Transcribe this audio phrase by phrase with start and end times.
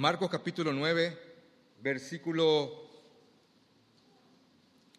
[0.00, 1.18] Marcos capítulo 9,
[1.82, 2.88] versículo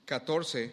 [0.06, 0.72] 14.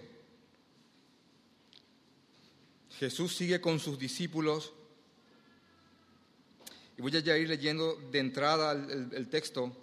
[2.98, 4.74] Jesús sigue con sus discípulos.
[6.98, 9.74] Y voy a ir leyendo de entrada el, texto.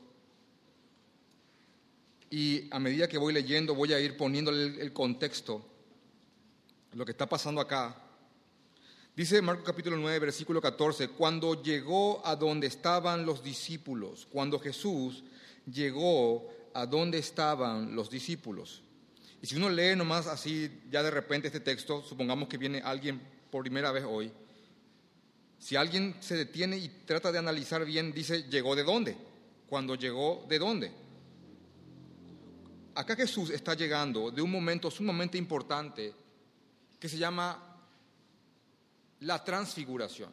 [2.30, 5.66] Y a medida que voy leyendo, voy a ir poniéndole el contexto,
[6.94, 8.05] lo que está pasando acá.
[9.16, 15.24] Dice Marcos capítulo 9, versículo 14, cuando llegó a donde estaban los discípulos, cuando Jesús
[15.72, 18.84] llegó a donde estaban los discípulos.
[19.42, 23.22] Y si uno lee nomás así, ya de repente este texto, supongamos que viene alguien
[23.50, 24.34] por primera vez hoy,
[25.60, 29.16] si alguien se detiene y trata de analizar bien, dice, ¿llegó de dónde?
[29.70, 30.92] Cuando llegó de dónde.
[32.96, 36.14] Acá Jesús está llegando de un momento sumamente importante
[37.00, 37.75] que se llama
[39.22, 40.30] la transfiguración.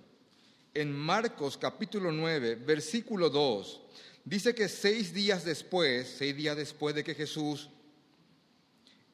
[0.74, 3.80] En Marcos capítulo 9, versículo 2,
[4.24, 7.68] dice que seis días después, seis días después de que Jesús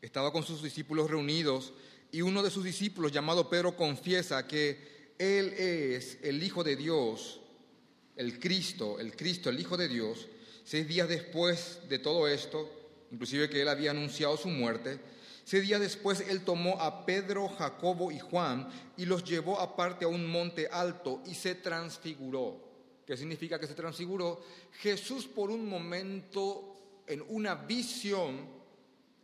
[0.00, 1.72] estaba con sus discípulos reunidos
[2.12, 7.40] y uno de sus discípulos llamado Pedro confiesa que Él es el Hijo de Dios,
[8.16, 10.28] el Cristo, el Cristo, el Hijo de Dios,
[10.64, 12.70] seis días después de todo esto,
[13.10, 14.98] inclusive que Él había anunciado su muerte,
[15.48, 18.68] ese día después él tomó a Pedro, Jacobo y Juan
[18.98, 22.60] y los llevó aparte a un monte alto y se transfiguró.
[23.06, 24.42] ¿Qué significa que se transfiguró?
[24.72, 26.76] Jesús por un momento,
[27.06, 28.46] en una visión,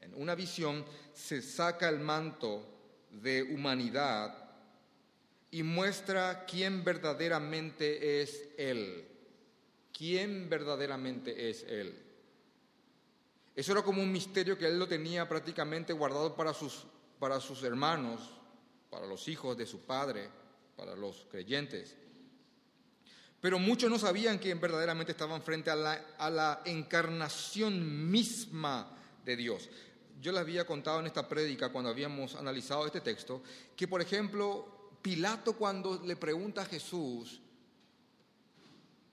[0.00, 2.70] en una visión, se saca el manto
[3.10, 4.34] de humanidad
[5.50, 9.06] y muestra quién verdaderamente es Él.
[9.92, 12.03] ¿Quién verdaderamente es Él?
[13.54, 16.86] Eso era como un misterio que él lo tenía prácticamente guardado para sus,
[17.18, 18.20] para sus hermanos,
[18.90, 20.28] para los hijos de su padre,
[20.76, 21.96] para los creyentes.
[23.40, 28.90] Pero muchos no sabían que verdaderamente estaban frente a la, a la encarnación misma
[29.24, 29.68] de Dios.
[30.20, 33.42] Yo les había contado en esta prédica, cuando habíamos analizado este texto,
[33.76, 37.40] que por ejemplo, Pilato cuando le pregunta a Jesús,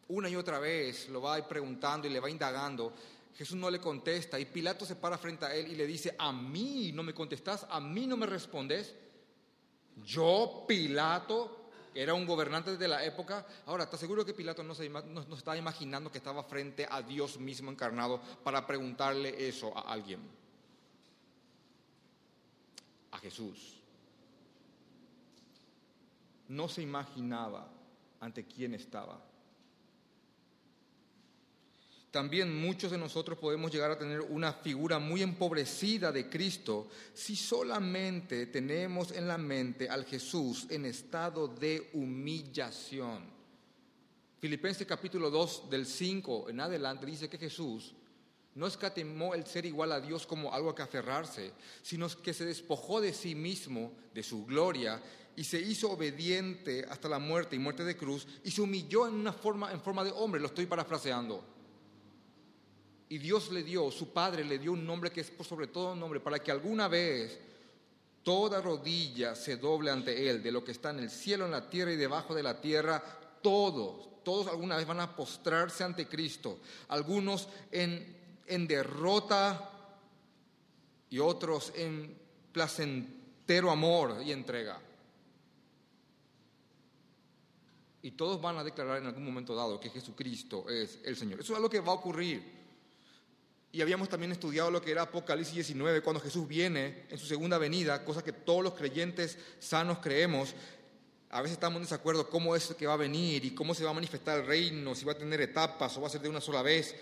[0.08, 2.94] una y otra vez lo va preguntando y le va indagando,
[3.36, 6.32] Jesús no le contesta y Pilato se para frente a él y le dice, a
[6.32, 8.96] mí no me contestas, a mí no me respondes.
[10.06, 11.62] Yo, Pilato,
[11.94, 13.46] era un gobernante de la época.
[13.66, 17.40] Ahora, ¿estás seguro que Pilato no, se, no, estaba imaginando que estaba frente a Dios
[17.40, 20.22] mismo encarnado para preguntarle eso a alguien?
[23.12, 23.82] A Jesús.
[26.48, 27.70] No se imaginaba
[28.20, 29.31] ante quién estaba.
[32.12, 37.38] También muchos de nosotros podemos llegar a tener una figura muy empobrecida de Cristo si
[37.38, 43.24] solamente tenemos en la mente al Jesús en estado de humillación.
[44.40, 47.96] Filipenses capítulo 2 del 5 en adelante dice que Jesús
[48.56, 52.44] no escatimó el ser igual a Dios como algo a que aferrarse, sino que se
[52.44, 55.02] despojó de sí mismo, de su gloria,
[55.38, 59.14] y se hizo obediente hasta la muerte y muerte de cruz, y se humilló en
[59.14, 61.61] una forma, en forma de hombre, lo estoy parafraseando.
[63.12, 65.92] Y Dios le dio, su Padre le dio un nombre que es por sobre todo
[65.92, 67.38] un nombre, para que alguna vez
[68.24, 71.70] toda rodilla se doble ante Él, de lo que está en el cielo, en la
[71.70, 73.04] tierra y debajo de la tierra,
[73.42, 78.16] todos, todos alguna vez van a postrarse ante Cristo, algunos en,
[78.48, 79.70] en derrota
[81.10, 82.18] y otros en
[82.54, 84.80] placentero amor y entrega.
[88.04, 91.42] Y todos van a declarar en algún momento dado que Jesucristo es el Señor.
[91.42, 92.61] Eso es lo que va a ocurrir.
[93.74, 97.58] Y habíamos también estudiado lo que era Apocalipsis 19, cuando Jesús viene en su segunda
[97.58, 100.54] venida, cosa que todos los creyentes sanos creemos.
[101.30, 103.92] A veces estamos en desacuerdo cómo es que va a venir y cómo se va
[103.92, 106.42] a manifestar el reino, si va a tener etapas o va a ser de una
[106.42, 106.94] sola vez.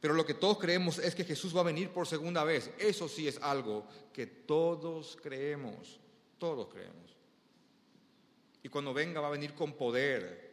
[0.00, 2.70] Pero lo que todos creemos es que Jesús va a venir por segunda vez.
[2.78, 5.98] Eso sí es algo que todos creemos,
[6.38, 7.16] todos creemos.
[8.62, 10.47] Y cuando venga va a venir con poder,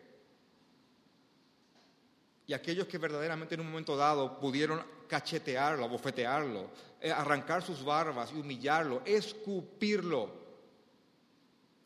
[2.47, 6.69] y aquellos que verdaderamente en un momento dado pudieron cachetearlo, bofetearlo,
[7.01, 10.29] eh, arrancar sus barbas y humillarlo, escupirlo,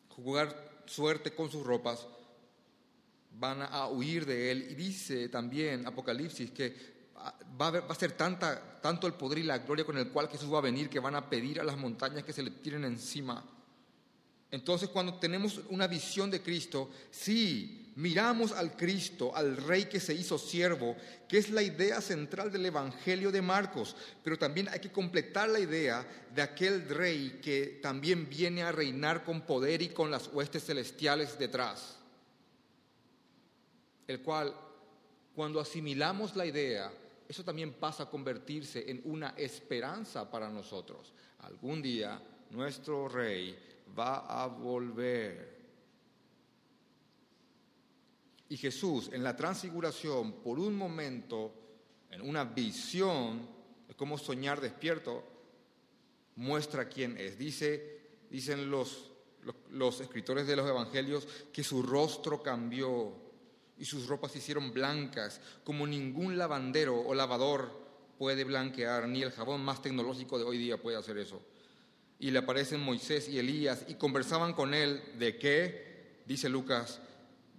[0.10, 2.08] jugar suerte con sus ropas,
[3.32, 4.68] van a huir de él.
[4.70, 6.76] Y dice también Apocalipsis que
[7.60, 10.28] va a, va a ser tanta, tanto el poder y la gloria con el cual
[10.28, 12.84] Jesús va a venir que van a pedir a las montañas que se le tiren
[12.84, 13.44] encima.
[14.52, 20.14] Entonces cuando tenemos una visión de Cristo, sí, miramos al Cristo, al Rey que se
[20.14, 20.96] hizo siervo,
[21.28, 23.94] que es la idea central del Evangelio de Marcos,
[24.24, 29.26] pero también hay que completar la idea de aquel Rey que también viene a reinar
[29.26, 31.98] con poder y con las huestes celestiales detrás,
[34.08, 34.56] el cual
[35.36, 36.90] cuando asimilamos la idea,
[37.28, 41.12] eso también pasa a convertirse en una esperanza para nosotros.
[41.40, 43.58] Algún día nuestro rey
[43.98, 45.59] va a volver.
[48.50, 51.54] Y Jesús en la transfiguración, por un momento,
[52.10, 53.48] en una visión,
[53.88, 55.24] es como soñar despierto,
[56.36, 57.38] muestra quién es.
[57.38, 58.00] Dice,
[58.30, 59.12] dicen los,
[59.44, 63.14] los, los escritores de los evangelios que su rostro cambió
[63.78, 67.72] y sus ropas se hicieron blancas, como ningún lavandero o lavador
[68.18, 71.42] puede blanquear, ni el jabón más tecnológico de hoy día puede hacer eso.
[72.20, 77.00] Y le aparecen Moisés y Elías y conversaban con él de qué, dice Lucas,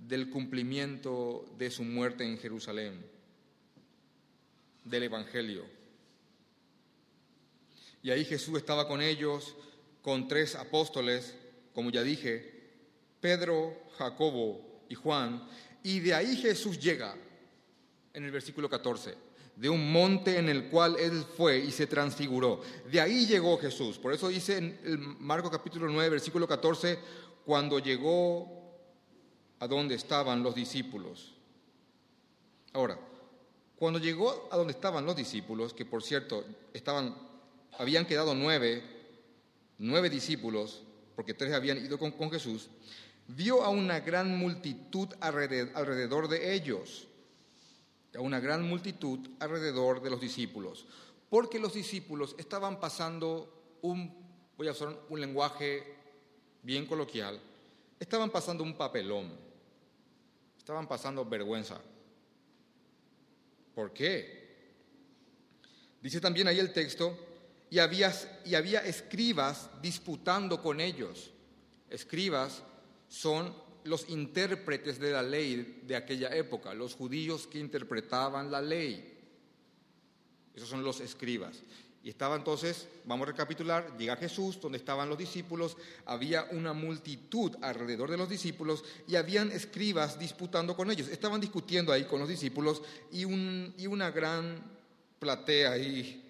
[0.07, 3.05] del cumplimiento de su muerte en Jerusalén,
[4.85, 5.65] del Evangelio.
[8.03, 9.55] Y ahí Jesús estaba con ellos,
[10.03, 11.35] con tres apóstoles,
[11.75, 12.71] como ya dije,
[13.21, 15.47] Pedro, Jacobo y Juan,
[15.83, 17.15] y de ahí Jesús llega,
[18.13, 19.15] en el versículo 14,
[19.57, 22.63] de un monte en el cual él fue y se transfiguró.
[22.91, 23.99] De ahí llegó Jesús.
[23.99, 26.99] Por eso dice en el Marco capítulo 9, versículo 14,
[27.45, 28.60] cuando llegó
[29.61, 31.35] a donde estaban los discípulos.
[32.73, 32.99] Ahora,
[33.77, 37.17] cuando llegó a donde estaban los discípulos, que por cierto estaban,
[37.79, 38.83] habían quedado nueve,
[39.79, 40.83] nueve discípulos,
[41.15, 42.69] porque tres habían ido con, con Jesús,
[43.29, 47.07] vio a una gran multitud alrededor de ellos,
[48.15, 50.87] a una gran multitud alrededor de los discípulos,
[51.29, 54.13] porque los discípulos estaban pasando un,
[54.57, 55.85] voy a usar un lenguaje
[56.63, 57.41] bien coloquial,
[57.99, 59.50] estaban pasando un papelón.
[60.71, 61.81] Estaban pasando vergüenza.
[63.75, 64.77] ¿Por qué?
[66.01, 67.19] Dice también ahí el texto,
[67.69, 68.15] y había,
[68.45, 71.33] y había escribas disputando con ellos.
[71.89, 72.63] Escribas
[73.09, 73.53] son
[73.83, 79.19] los intérpretes de la ley de aquella época, los judíos que interpretaban la ley.
[80.55, 81.65] Esos son los escribas.
[82.03, 85.77] Y estaba entonces, vamos a recapitular, llega Jesús, donde estaban los discípulos,
[86.07, 91.09] había una multitud alrededor de los discípulos y habían escribas disputando con ellos.
[91.09, 92.81] Estaban discutiendo ahí con los discípulos
[93.13, 94.63] y, y una gran
[95.19, 96.25] platea ahí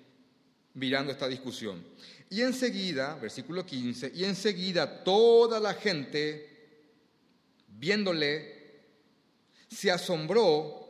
[0.75, 1.85] mirando esta discusión.
[2.29, 6.49] Y enseguida, versículo 15, y enseguida toda la gente,
[7.69, 8.61] viéndole,
[9.69, 10.90] se asombró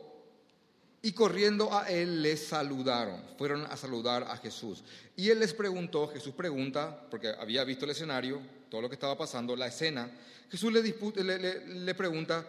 [1.03, 4.83] y corriendo a él les saludaron, fueron a saludar a Jesús.
[5.15, 8.39] Y él les preguntó, Jesús pregunta, porque había visto el escenario,
[8.69, 10.11] todo lo que estaba pasando, la escena.
[10.49, 12.45] Jesús le, pregunta,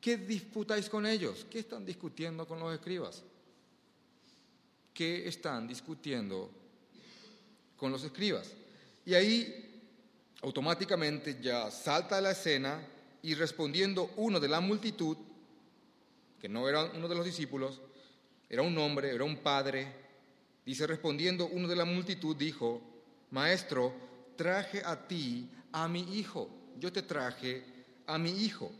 [0.00, 1.46] ¿qué disputáis con ellos?
[1.50, 3.22] ¿Qué están discutiendo con los escribas?
[4.94, 6.50] ¿Qué están discutiendo
[7.76, 8.52] con los escribas?
[9.04, 9.82] Y ahí
[10.42, 12.80] automáticamente ya salta la escena
[13.22, 15.16] y respondiendo uno de la multitud,
[16.40, 17.80] que no era uno de los discípulos,
[18.48, 19.86] era un hombre, era un padre.
[20.64, 22.80] Dice, respondiendo uno de la multitud, dijo,
[23.30, 23.92] Maestro,
[24.36, 26.50] traje a ti a mi hijo.
[26.78, 27.62] Yo te traje
[28.06, 28.72] a mi hijo,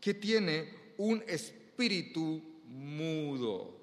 [0.00, 3.76] que tiene un espíritu mudo.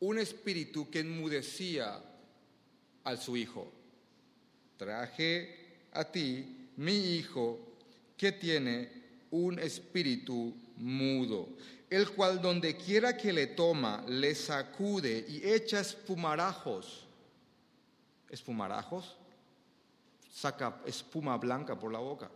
[0.00, 2.02] Un espíritu que enmudecía
[3.04, 3.72] a su hijo.
[4.76, 7.58] Traje a ti mi hijo
[8.16, 9.03] que tiene
[9.34, 11.48] un espíritu mudo,
[11.90, 17.04] el cual donde quiera que le toma, le sacude y echa espumarajos.
[18.30, 19.16] ¿Espumarajos?
[20.32, 22.30] Saca espuma blanca por la boca.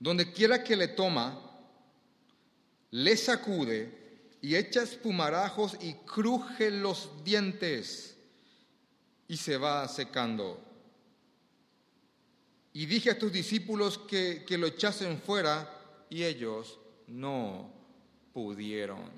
[0.00, 1.38] Donde quiera que le toma,
[2.90, 8.16] le sacude y echa espumarajos y cruje los dientes
[9.28, 10.61] y se va secando.
[12.74, 17.70] Y dije a tus discípulos que, lo echasen fuera y ellos no
[18.32, 19.10] pudieron.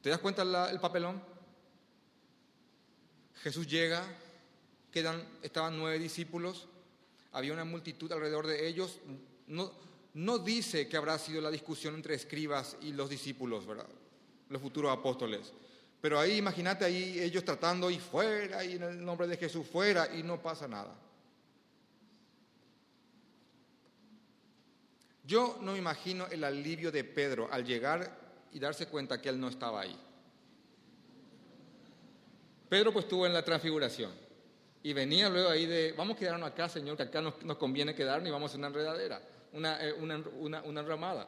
[0.00, 1.22] ¿Te das cuenta el papelón?
[3.42, 4.04] Jesús llega,
[4.90, 6.68] quedan, estaban nueve discípulos,
[7.32, 8.98] había una multitud alrededor de ellos.
[9.46, 9.72] No,
[10.14, 13.88] no dice que habrá sido la discusión entre escribas y los discípulos, ¿verdad?
[14.48, 15.52] Los futuros apóstoles.
[16.00, 20.12] Pero ahí, imagínate ahí ellos tratando y fuera, y en el nombre de Jesús fuera,
[20.14, 20.92] y no pasa nada.
[25.24, 28.18] Yo no me imagino el alivio de Pedro al llegar
[28.52, 29.96] y darse cuenta que él no estaba ahí.
[32.68, 34.10] Pedro pues estuvo en la transfiguración
[34.82, 38.28] y venía luego ahí de, vamos a quedarnos acá, Señor, que acá nos, conviene quedarnos
[38.28, 41.26] y vamos a una enredadera, una, eh, una, una.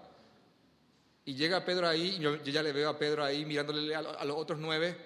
[1.25, 4.37] Y llega Pedro ahí, yo, yo, ya le veo a Pedro ahí mirándole a, los
[4.37, 4.97] otros nueve.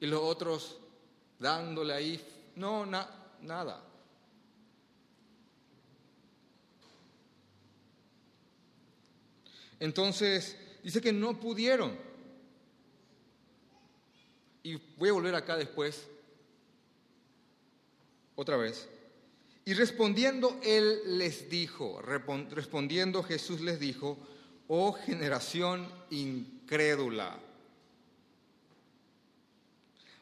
[0.00, 0.78] Y los otros
[1.38, 3.89] dándole ahí, no, nada.
[9.80, 11.96] Entonces, dice que no pudieron.
[14.62, 16.06] Y voy a volver acá después,
[18.36, 18.86] otra vez.
[19.64, 24.18] Y respondiendo él les dijo, respondiendo Jesús les dijo,
[24.68, 27.38] oh generación incrédula,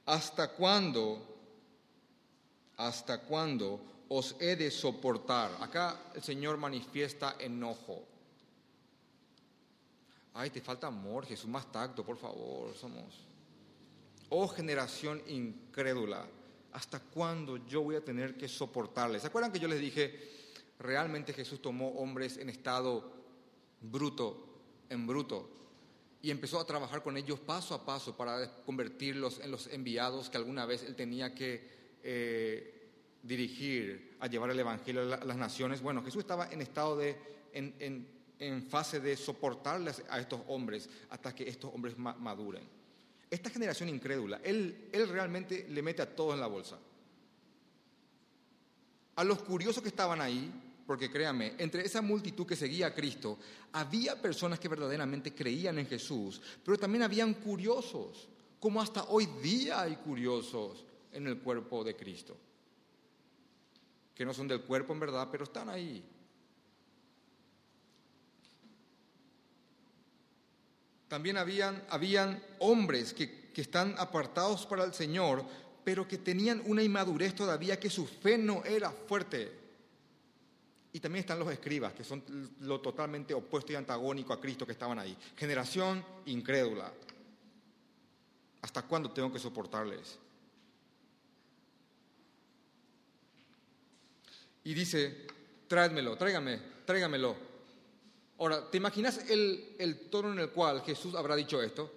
[0.06, 1.20] ¿hasta cuándo,
[2.76, 5.50] hasta cuándo os he de soportar?
[5.60, 8.04] Acá el Señor manifiesta enojo.
[10.38, 13.26] Ay, te falta amor, Jesús, más tacto, por favor, somos.
[14.28, 16.28] Oh generación incrédula,
[16.74, 19.22] ¿hasta cuándo yo voy a tener que soportarles?
[19.22, 20.30] ¿Se acuerdan que yo les dije,
[20.78, 23.12] realmente Jesús tomó hombres en estado
[23.80, 25.50] bruto, en bruto,
[26.22, 30.36] y empezó a trabajar con ellos paso a paso para convertirlos en los enviados que
[30.36, 32.90] alguna vez él tenía que eh,
[33.24, 35.82] dirigir a llevar el Evangelio a las naciones?
[35.82, 37.16] Bueno, Jesús estaba en estado de...
[37.52, 38.17] en en
[38.68, 42.62] fase de soportarles a estos hombres hasta que estos hombres maduren.
[43.30, 46.78] Esta generación incrédula, él, él realmente le mete a todos en la bolsa.
[49.16, 50.50] A los curiosos que estaban ahí,
[50.86, 53.38] porque créanme, entre esa multitud que seguía a Cristo,
[53.72, 58.28] había personas que verdaderamente creían en Jesús, pero también habían curiosos,
[58.58, 62.36] como hasta hoy día hay curiosos en el cuerpo de Cristo,
[64.14, 66.02] que no son del cuerpo en verdad, pero están ahí.
[71.08, 75.44] También habían, habían hombres que, que están apartados para el Señor,
[75.84, 79.50] pero que tenían una inmadurez todavía, que su fe no era fuerte.
[80.92, 82.22] Y también están los escribas, que son
[82.60, 85.16] lo totalmente opuesto y antagónico a Cristo que estaban ahí.
[85.36, 86.92] Generación incrédula.
[88.60, 90.18] ¿Hasta cuándo tengo que soportarles?
[94.64, 95.26] Y dice,
[95.66, 97.47] tráemelo, tráigame, tráigamelo.
[98.38, 101.92] Ahora, ¿te imaginas el, tono en el cual Jesús habrá dicho esto?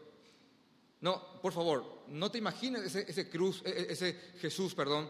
[1.02, 5.10] No, por favor, no te imagines ese, cruz, e, e, ese Jesús, perdón,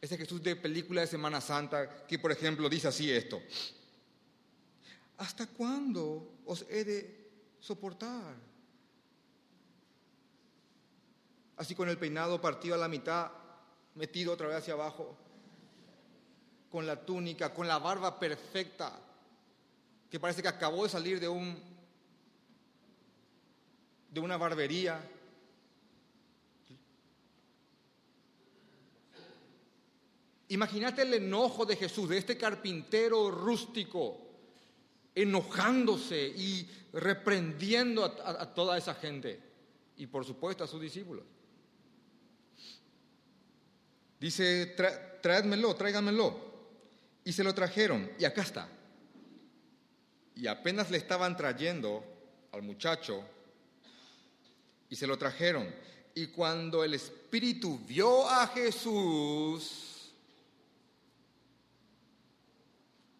[0.00, 3.40] ese Jesús de película de Semana Santa que, por ejemplo, dice así esto.
[5.18, 7.30] ¿Hasta cuándo os he de
[7.60, 8.34] soportar?
[11.56, 13.30] Así con el peinado partido a la mitad,
[13.94, 15.16] metido otra vez hacia abajo,
[16.70, 18.98] con la túnica, con la barba perfecta,
[20.10, 21.56] que parece que acabó de salir de un
[24.10, 25.00] de una barbería.
[30.48, 34.18] Imagínate el enojo de Jesús, de este carpintero rústico,
[35.14, 39.40] enojándose y reprendiendo a, toda esa gente
[39.96, 41.24] y por supuesto a sus discípulos.
[44.18, 44.74] Dice,
[45.22, 46.50] tráedmelo, tráigamelo.
[47.22, 48.79] Y se lo trajeron y acá está.
[50.36, 52.04] Y apenas le estaban trayendo
[52.52, 53.22] al muchacho
[54.88, 55.72] y se lo trajeron.
[56.14, 60.12] Y cuando el Espíritu vio a Jesús,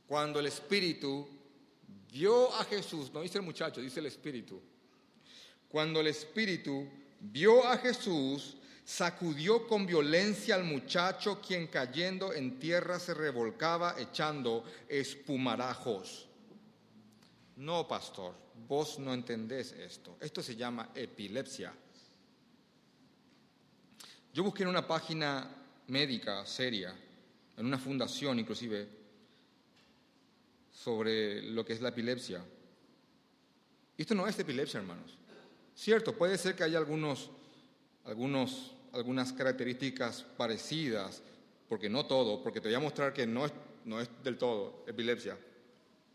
[0.06, 1.28] cuando el Espíritu
[2.12, 4.60] vio a Jesús, no dice el muchacho, dice el Espíritu.
[5.68, 6.88] Cuando el Espíritu
[7.20, 14.64] vio a Jesús, sacudió con violencia al muchacho, quien cayendo en tierra se revolcaba echando
[14.88, 16.26] espumarajos.
[17.60, 18.34] No, pastor,
[18.66, 20.16] vos no entendés esto.
[20.18, 21.70] Esto se llama epilepsia.
[24.32, 25.46] Yo busqué en una página
[25.88, 26.96] médica seria,
[27.58, 28.88] en una fundación inclusive,
[30.72, 32.42] sobre lo que es la epilepsia.
[33.98, 35.18] Esto no es epilepsia, hermanos.
[35.74, 37.28] Cierto, puede ser que haya algunos,
[38.04, 41.22] algunos, algunas características parecidas,
[41.68, 43.52] porque no todo, porque te voy a mostrar que no es,
[43.84, 45.36] no es del todo epilepsia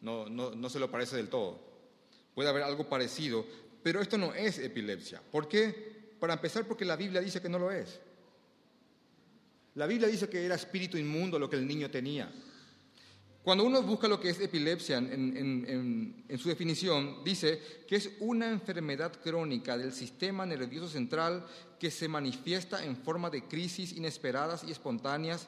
[0.02, 1.60] no, no, se lo parece del todo.
[2.34, 3.46] Puede haber algo parecido,
[3.82, 5.22] pero esto no es epilepsia.
[5.32, 6.16] ¿Por qué?
[6.20, 8.00] Para empezar, porque la Biblia dice que no lo es.
[9.75, 12.32] La Biblia dice que era espíritu inmundo lo que el niño tenía.
[13.44, 18.50] Cuando uno busca lo que es epilepsia en, en, su definición, dice que es una
[18.50, 21.46] enfermedad crónica del sistema nervioso central
[21.80, 25.48] que se manifiesta en forma de crisis inesperadas y espontáneas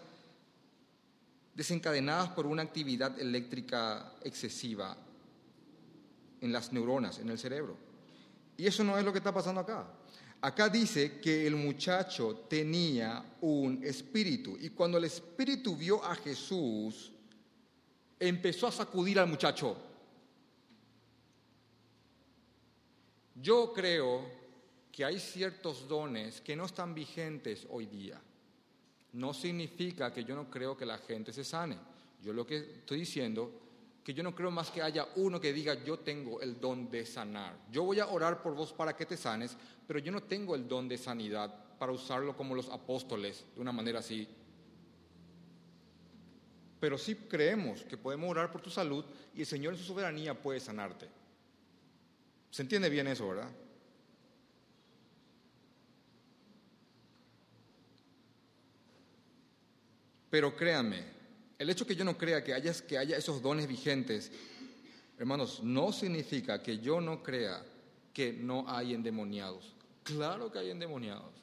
[1.57, 4.95] desencadenadas por una actividad eléctrica excesiva
[6.39, 7.75] en las neuronas, en el cerebro.
[8.55, 9.87] Y eso no es lo que está pasando acá.
[10.39, 17.11] Acá dice que el muchacho tenía un espíritu y cuando el espíritu vio a Jesús,
[18.19, 19.75] empezó a sacudir al muchacho.
[23.33, 24.29] Yo creo
[24.91, 28.21] que hay ciertos dones que no están vigentes hoy día
[29.13, 31.77] no significa que yo no creo que la gente se sane.
[32.21, 33.61] Yo lo que estoy diciendo
[34.03, 37.05] que yo no creo más que haya uno que diga yo tengo el don de
[37.05, 37.57] sanar.
[37.69, 40.65] Yo voy a orar por vos para que te sanes, pero yo no tengo el
[40.65, 44.25] don de sanidad para usarlo como los apóstoles, de una manera así.
[46.79, 49.03] Pero sí creemos que podemos orar por tu salud
[49.35, 51.09] y el Señor en su soberanía puede sanarte.
[52.49, 53.51] ¿Se entiende bien eso, verdad?
[60.29, 61.03] Pero créanme,
[61.57, 64.31] el hecho que yo no crea que haya, que haya esos dones vigentes,
[65.17, 67.63] hermanos, no significa que yo no crea
[68.13, 69.73] que no hay endemoniados.
[70.03, 71.33] Claro que hay endemoniados.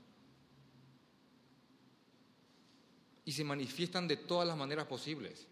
[3.25, 5.47] Y se manifiestan de todas las maneras posibles.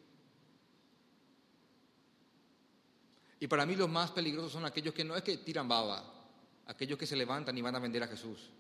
[3.41, 6.05] Y para mí los más peligrosos son aquellos que no es que tiran baba,
[6.67, 8.51] aquellos que se levantan y van a vender a Jesús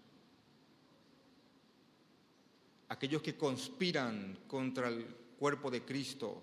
[2.92, 5.06] aquellos que conspiran contra el
[5.38, 6.42] cuerpo de Cristo,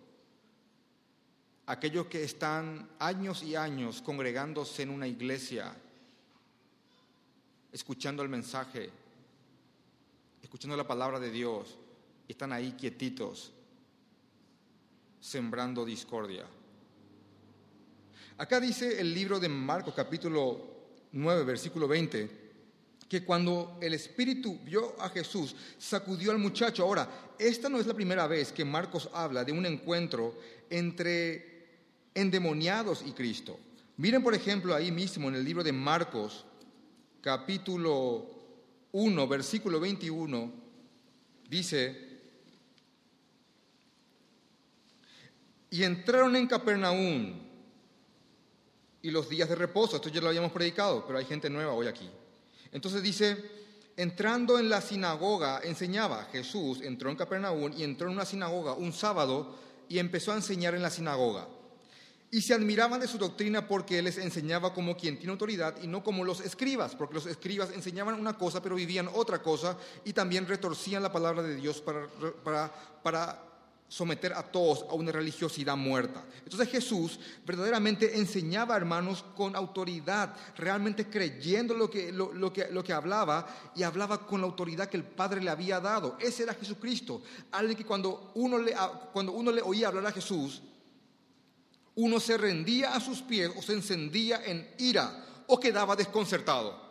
[1.67, 5.71] aquellos que están años y años congregándose en una iglesia,
[7.71, 8.89] escuchando el mensaje,
[10.41, 11.77] escuchando la palabra de Dios,
[12.27, 13.51] están ahí quietitos,
[15.21, 16.47] sembrando discordia.
[18.39, 20.65] Acá dice el libro de Marcos capítulo
[21.11, 22.38] 9, versículo 20,
[23.09, 26.83] que cuando el Espíritu vio a Jesús, sacudió al muchacho.
[26.83, 30.37] Ahora, esta no es la primera vez que Marcos habla de un encuentro
[30.69, 31.65] entre
[32.13, 33.59] endemoniados y Cristo.
[33.97, 36.45] Miren, por ejemplo, ahí mismo en el libro de Marcos,
[37.21, 38.29] capítulo
[38.91, 40.51] 1, versículo 21,
[41.49, 42.09] dice,
[45.71, 47.33] y entraron en Capernaum
[49.01, 51.87] y los días de reposo, esto ya lo habíamos predicado, pero hay gente nueva hoy
[51.87, 52.09] aquí.
[52.71, 53.37] Entonces dice,
[53.97, 56.27] entrando en la sinagoga, enseñaba.
[56.31, 59.55] Jesús entró en Capernaum y entró en una sinagoga un sábado
[59.87, 61.47] y empezó a enseñar en la sinagoga.
[62.31, 65.87] Y se admiraban de su doctrina porque él les enseñaba como quien tiene autoridad y
[65.87, 70.13] no como los escribas, porque los escribas enseñaban una cosa pero vivían otra cosa y
[70.13, 72.07] también retorcían la palabra de Dios para,
[72.43, 73.48] para, para
[73.89, 76.23] someter a todos a una religiosidad muerta.
[76.43, 82.93] Entonces Jesús verdaderamente enseñaba, hermanos, con autoridad, realmente creyendo lo que, lo, que, lo que
[82.93, 86.17] hablaba y hablaba con la autoridad que el Padre le había dado.
[86.19, 87.23] Ese era Jesucristo.
[87.51, 88.75] Alguien que cuando uno le,
[89.11, 90.61] cuando uno le oía hablar a Jesús,
[91.95, 96.88] uno se rendía a sus pies o se encendía en ira o quedaba desconcertado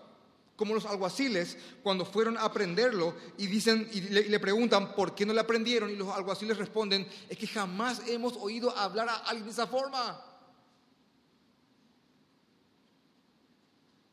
[0.59, 5.33] como los alguaciles cuando fueron a aprenderlo y dicen y le, preguntan por qué no
[5.33, 9.53] le aprendieron y los alguaciles responden es que jamás hemos oído hablar a alguien de
[9.53, 10.21] esa forma.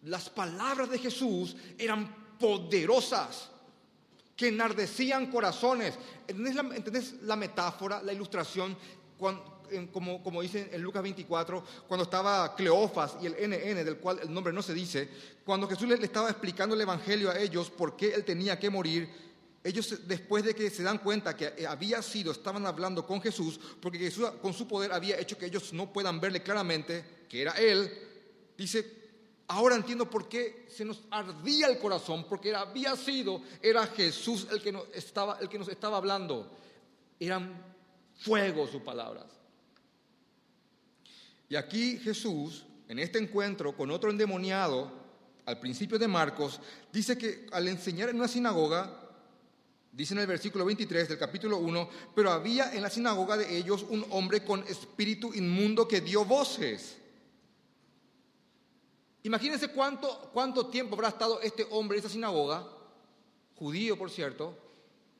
[0.03, 3.49] Las palabras de Jesús eran poderosas,
[4.36, 5.95] que enardecían corazones.
[6.27, 8.77] ¿Entendés la, la metáfora, la ilustración?
[9.17, 9.54] Cuando,
[9.91, 14.34] como, como dice en Lucas 24, cuando estaba Cleofas y el NN, del cual el
[14.34, 15.10] nombre no se dice,
[15.43, 19.10] cuando Jesús le, estaba explicando el Evangelio a ellos, por qué él tenía que morir,
[19.63, 23.97] ellos después de que se dan cuenta que había sido, estaban hablando con Jesús, porque
[23.97, 27.91] Jesús con su poder había hecho que ellos no puedan verle claramente que era Él,
[28.56, 29.06] dice,
[29.47, 34.62] ahora entiendo por qué se nos ardía el corazón, porque había sido, era Jesús el
[34.62, 36.51] que nos estaba, el que nos estaba hablando.
[37.19, 37.75] Eran
[38.17, 39.25] fuego sus palabras.
[41.47, 44.91] Y aquí Jesús, en este encuentro con otro endemoniado,
[45.45, 46.60] al principio de Marcos,
[46.91, 48.99] dice que al enseñar en una sinagoga,
[49.91, 53.86] dice en el versículo 23 del capítulo 1, pero había en la sinagoga de ellos
[53.89, 56.97] un hombre con espíritu inmundo que dio voces.
[59.23, 62.67] Imagínense cuánto, cuánto tiempo habrá estado este hombre en esa sinagoga,
[63.55, 64.58] judío por cierto,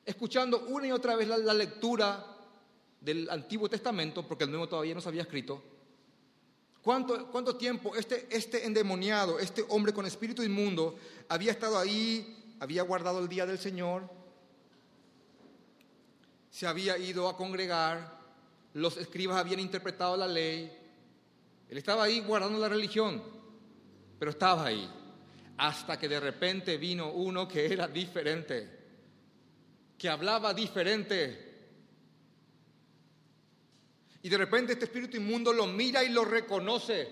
[0.04, 2.36] escuchando una y otra vez la, la lectura
[3.00, 5.64] del Antiguo Testamento, porque el Nuevo todavía no se había escrito,
[6.86, 10.96] ¿Cuánto, tiempo este, este endemoniado, este hombre con espíritu inmundo,
[11.28, 14.08] había estado ahí, había guardado el día del Señor,
[16.52, 18.20] se había ido a congregar,
[18.76, 20.72] los escribas habían interpretado la ley,
[21.70, 23.24] él estaba ahí guardando la religión,
[24.20, 24.88] pero estaba ahí,
[25.58, 28.70] hasta que de repente vino uno que era diferente,
[29.98, 31.45] que hablaba diferente,
[34.26, 37.10] y de repente este espíritu inmundo lo mira y lo reconoce.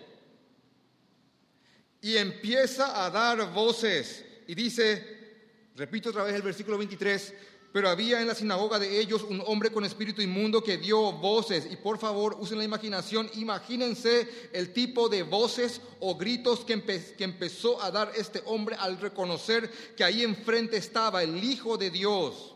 [2.02, 4.26] Y empieza a dar voces.
[4.48, 5.36] Y dice,
[5.76, 7.36] repito otra vez el versículo 23,
[7.72, 11.68] pero había en la sinagoga de ellos un hombre con espíritu inmundo que dio voces.
[11.70, 16.82] Y por favor, usen la imaginación, imagínense el tipo de voces o gritos que,
[17.16, 21.92] que, empezó a dar este hombre al reconocer que ahí enfrente estaba el Hijo de
[21.92, 22.53] Dios.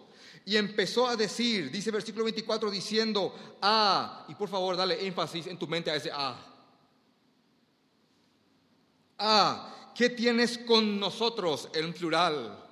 [0.48, 5.60] Y empezó a decir, dice versículo 24, diciendo, ah, y por favor dale énfasis en
[5.60, 6.40] tu mente a ese ah.
[9.18, 12.66] Ah, ¿qué tienes con nosotros en plural?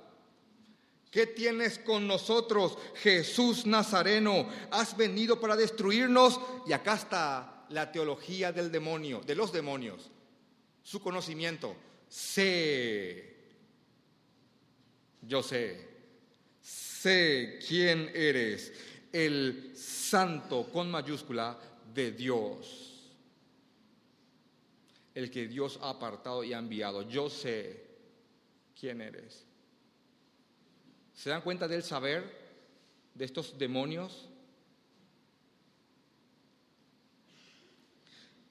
[1.10, 4.48] ¿Qué tienes con nosotros, Jesús Nazareno?
[4.70, 10.10] Has venido para destruirnos y acá está la teología del demonio, de los demonios,
[10.82, 11.76] su conocimiento.
[12.08, 13.36] Sé,
[15.20, 15.95] yo sé,
[17.06, 18.72] sé quién eres,
[19.12, 21.56] el santo con mayúscula
[21.94, 22.86] de Dios
[25.14, 27.00] el que Dios ha apartado y ha enviado.
[27.00, 27.86] Yo sé
[28.78, 29.46] quién eres.
[31.14, 32.22] ¿Se dan cuenta del saber
[33.14, 34.28] de estos demonios?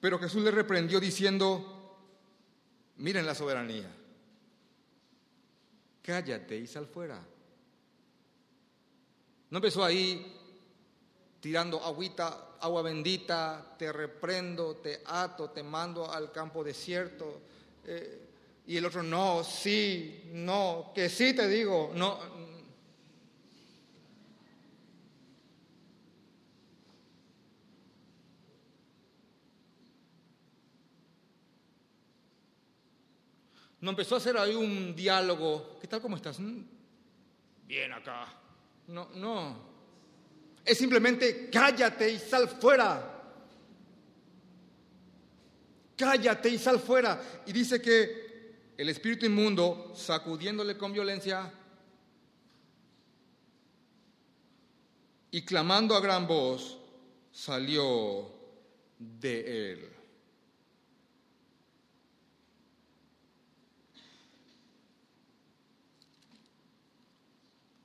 [0.00, 1.96] Pero Jesús le reprendió diciendo,
[2.96, 3.88] miren la soberanía,
[6.02, 7.24] cállate y sal fuera.
[9.50, 10.34] No empezó ahí
[11.40, 17.42] tirando agüita, agua bendita, te reprendo, te ato, te mando al campo desierto.
[17.84, 18.22] Eh,
[18.66, 22.18] y el otro, no, sí, no, que sí te digo, no.
[33.80, 35.78] No empezó a hacer ahí un diálogo.
[35.80, 36.00] ¿Qué tal?
[36.00, 36.40] ¿Cómo estás?
[36.40, 36.62] Mm,
[37.68, 38.45] bien acá.
[38.88, 39.66] No, no
[40.66, 43.12] es simplemente cállate y sal fuera.
[45.96, 47.42] Cállate y sal fuera.
[47.46, 51.52] Y dice que el espíritu inmundo, sacudiéndole con violencia
[55.30, 56.78] y clamando a gran voz,
[57.30, 58.28] salió
[58.98, 59.95] de él.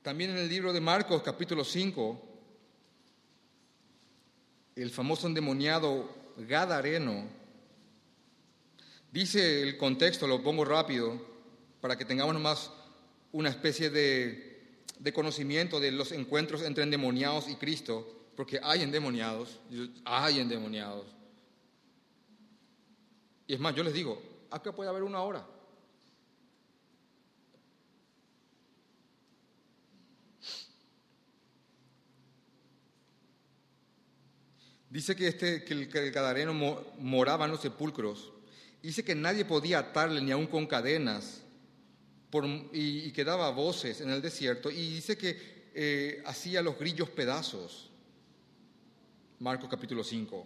[0.02, 2.20] También en el libro de Marcos capítulo 5,
[4.76, 7.26] el famoso endemoniado Gadareno,
[9.12, 11.24] dice el contexto, lo pongo rápido,
[11.82, 12.72] para que tengamos más
[13.32, 19.60] una especie de, de conocimiento de los encuentros entre endemoniados y Cristo, porque hay endemoniados,
[20.04, 21.06] hay endemoniados.
[23.46, 25.46] Y es más, yo les digo, acá puede haber una hora.
[34.92, 36.54] Dice que, este, que el, cadareno
[37.00, 38.34] moraba en los sepulcros.
[38.84, 41.44] Dice que nadie podía atarle ni aún con cadenas
[42.74, 44.70] y, que daba voces en el desierto.
[44.70, 47.90] Y dice que eh, hacía los grillos pedazos.
[49.40, 50.46] Marcos capítulo 5.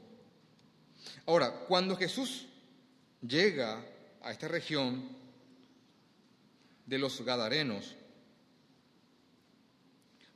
[1.25, 2.45] Ahora, cuando Jesús
[3.27, 3.83] llega
[4.21, 5.09] a esta región
[6.85, 7.95] de los Gadarenos,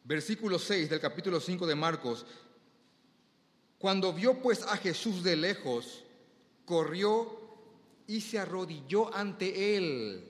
[0.04, 2.26] versículo 6 del capítulo 5 de Marcos,
[3.80, 6.04] cuando vio pues a Jesús de lejos,
[6.66, 7.40] corrió
[8.06, 10.26] y se arrodilló ante él.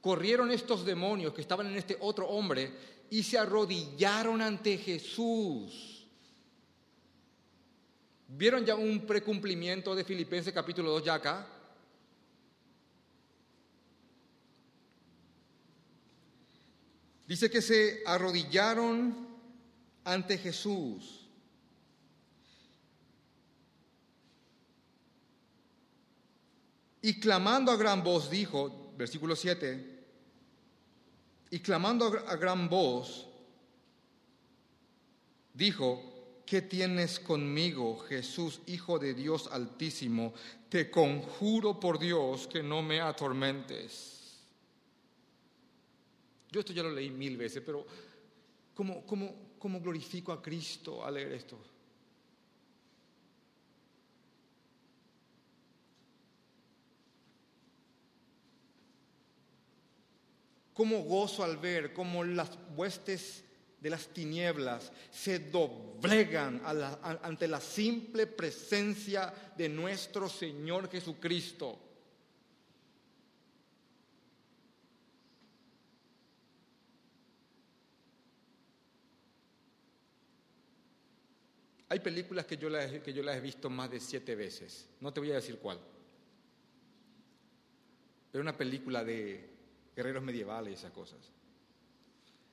[0.00, 2.72] Corrieron estos demonios que estaban en este otro hombre
[3.10, 6.06] y se arrodillaron ante Jesús.
[8.28, 11.46] ¿Vieron ya un precumplimiento de Filipenses capítulo 2 ya acá?
[17.26, 19.29] Dice que se arrodillaron
[20.12, 21.28] ante Jesús.
[27.02, 29.98] Y clamando a gran voz dijo, versículo 7,
[31.50, 33.26] y clamando a gran voz,
[35.54, 40.34] dijo, ¿qué tienes conmigo, Jesús, Hijo de Dios Altísimo?
[40.68, 44.20] Te conjuro por Dios que no me atormentes.
[46.50, 47.86] Yo esto ya lo leí mil veces, pero
[48.74, 51.58] ¿cómo, cómo, cómo glorifico a Cristo al leer esto.
[60.72, 63.44] Cómo gozo al ver cómo las huestes
[63.78, 66.62] de las tinieblas se doblegan
[67.22, 71.89] ante la simple presencia de nuestro Señor Jesucristo.
[81.90, 84.88] Hay películas que yo, las, que yo las he visto más de siete veces.
[85.00, 85.80] No te voy a decir cuál.
[88.30, 89.50] Pero una película de
[89.96, 91.18] guerreros medievales y esas cosas.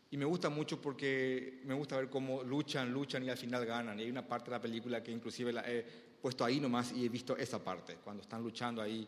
[0.09, 3.99] Y me gusta mucho porque me gusta ver cómo luchan, luchan y al final ganan.
[3.99, 5.85] Y hay una parte de la película que inclusive la he
[6.19, 9.07] puesto ahí nomás y he visto esa parte, cuando están luchando ahí.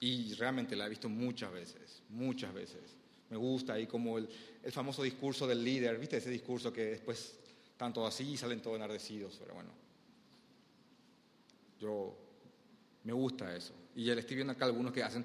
[0.00, 2.94] Y realmente la he visto muchas veces, muchas veces.
[3.30, 4.28] Me gusta ahí como el,
[4.62, 6.18] el famoso discurso del líder, ¿viste?
[6.18, 7.39] Ese discurso que después
[7.80, 9.70] tanto así salen todos enardecidos, pero bueno.
[11.80, 12.14] Yo
[13.04, 13.72] me gusta eso.
[13.96, 15.24] Y ya le estoy viendo acá algunos que hacen.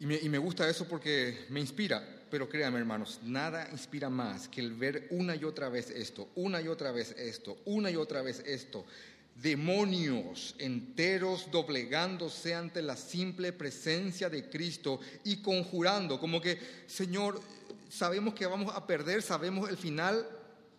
[0.00, 4.48] Y me, y me gusta eso porque me inspira, pero créanme hermanos, nada inspira más
[4.48, 7.96] que el ver una y otra vez esto, una y otra vez esto, una y
[7.96, 8.86] otra vez esto.
[9.34, 17.40] Demonios enteros doblegándose ante la simple presencia de Cristo y conjurando, como que, Señor,
[17.88, 20.26] sabemos que vamos a perder, sabemos el final,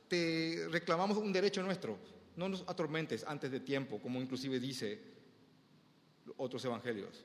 [0.07, 1.97] te reclamamos un derecho nuestro.
[2.35, 4.99] No nos atormentes antes de tiempo, como inclusive dice
[6.37, 7.23] otros evangelios.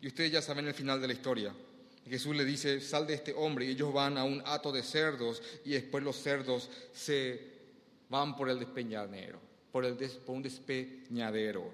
[0.00, 1.54] Y ustedes ya saben el final de la historia.
[2.08, 5.42] Jesús le dice, sal de este hombre, y ellos van a un hato de cerdos,
[5.64, 7.53] y después los cerdos se
[8.14, 9.40] van por el despeñadero,
[9.72, 11.64] por, un despeñadero.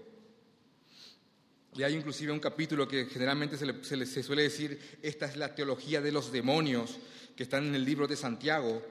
[1.77, 6.11] Y hay inclusive un capítulo que generalmente se, suele decir, esta es la teología de
[6.11, 6.99] los demonios,
[7.37, 8.83] que están en el libro de Santiago.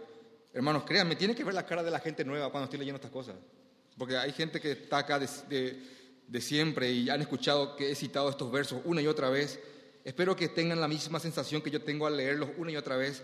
[0.53, 3.11] Hermanos, créanme, tiene que ver la cara de la gente nueva cuando estoy leyendo estas
[3.11, 3.35] cosas.
[3.97, 8.51] Porque hay gente que está acá de siempre y han escuchado que he citado estos
[8.51, 9.59] versos una y otra vez.
[10.05, 13.23] Espero que tengan la misma sensación que yo tengo al leerlos una y otra vez,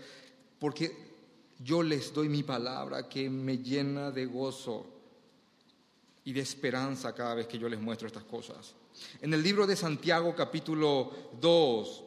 [0.58, 1.05] porque
[1.58, 4.86] yo les doy mi palabra que me llena de gozo
[6.24, 8.74] y de esperanza cada vez que yo les muestro estas cosas.
[9.20, 12.04] En el libro de Santiago capítulo 2,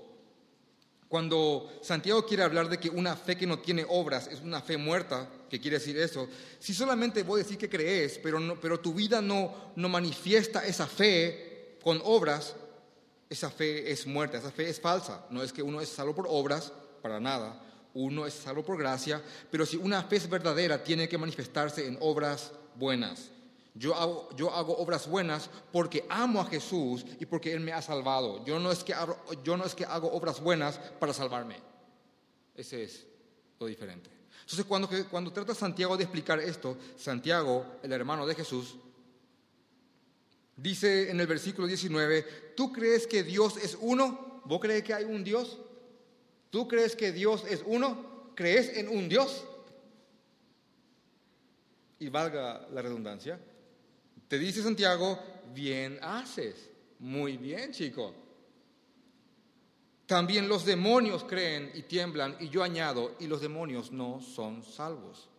[1.07, 4.77] cuando Santiago quiere hablar de que una fe que no tiene obras es una fe
[4.77, 6.27] muerta, ¿qué quiere decir eso?
[6.59, 10.65] Si solamente voy a decir que crees, pero, no, pero tu vida no, no manifiesta
[10.65, 12.55] esa fe con obras,
[13.29, 15.25] esa fe es muerta, esa fe es falsa.
[15.29, 17.59] No es que uno es salvo por obras, para nada.
[17.93, 21.97] Uno es salvo por gracia, pero si una fe es verdadera, tiene que manifestarse en
[22.01, 23.31] obras buenas.
[23.73, 27.81] Yo hago, yo hago, obras buenas porque amo a Jesús y porque Él me ha
[27.81, 28.43] salvado.
[28.45, 31.55] Yo no, es que hago, yo no es que hago obras buenas para salvarme.
[32.55, 33.05] Ese es
[33.59, 34.09] lo diferente.
[34.41, 38.75] Entonces, cuando, cuando trata Santiago de explicar esto, Santiago, el hermano de Jesús,
[40.55, 44.41] dice en el versículo 19, ¿tú crees que Dios es uno?
[44.45, 45.59] ¿Vos crees que hay un Dios?
[46.49, 48.31] ¿Tú crees que Dios es uno?
[48.35, 49.45] ¿Crees en un Dios?
[51.99, 53.39] Y valga la redundancia,
[54.27, 55.19] te dice Santiago,
[55.53, 56.69] bien haces.
[56.99, 58.13] Muy bien, chico.
[60.05, 65.29] También los demonios creen y tiemblan, y yo añado, y los demonios no son salvos.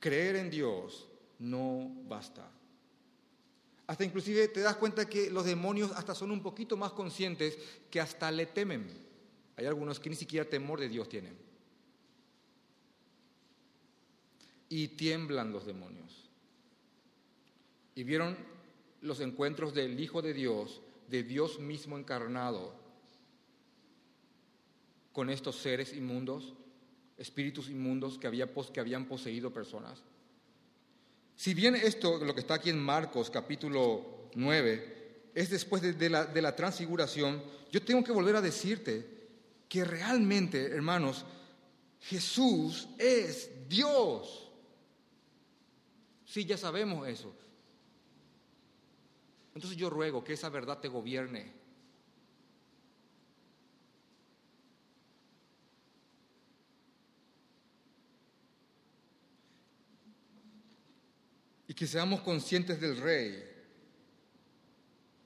[0.00, 2.53] Creer en Dios no basta.
[3.86, 7.58] Hasta inclusive te das cuenta que los demonios hasta son un poquito más conscientes
[7.90, 8.86] que hasta le temen.
[9.56, 11.44] Hay algunos que ni siquiera temor de Dios tienen.
[14.68, 16.28] y tiemblan los demonios.
[17.94, 18.36] Y vieron
[19.02, 22.74] los encuentros del Hijo de Dios, de Dios mismo encarnado,
[25.12, 26.54] con estos seres inmundos,
[27.16, 30.02] espíritus inmundos que, había, que habían poseído personas.
[31.36, 36.26] Si bien esto, lo que está aquí en Marcos capítulo 9, es después de, la,
[36.26, 39.04] de la transfiguración, yo tengo que volver a decirte
[39.68, 41.24] que realmente, hermanos,
[42.00, 44.50] Jesús es Dios.
[46.24, 47.34] Sí, ya sabemos eso.
[49.54, 51.63] Entonces yo ruego que esa verdad te gobierne.
[61.74, 63.42] Que seamos conscientes del Rey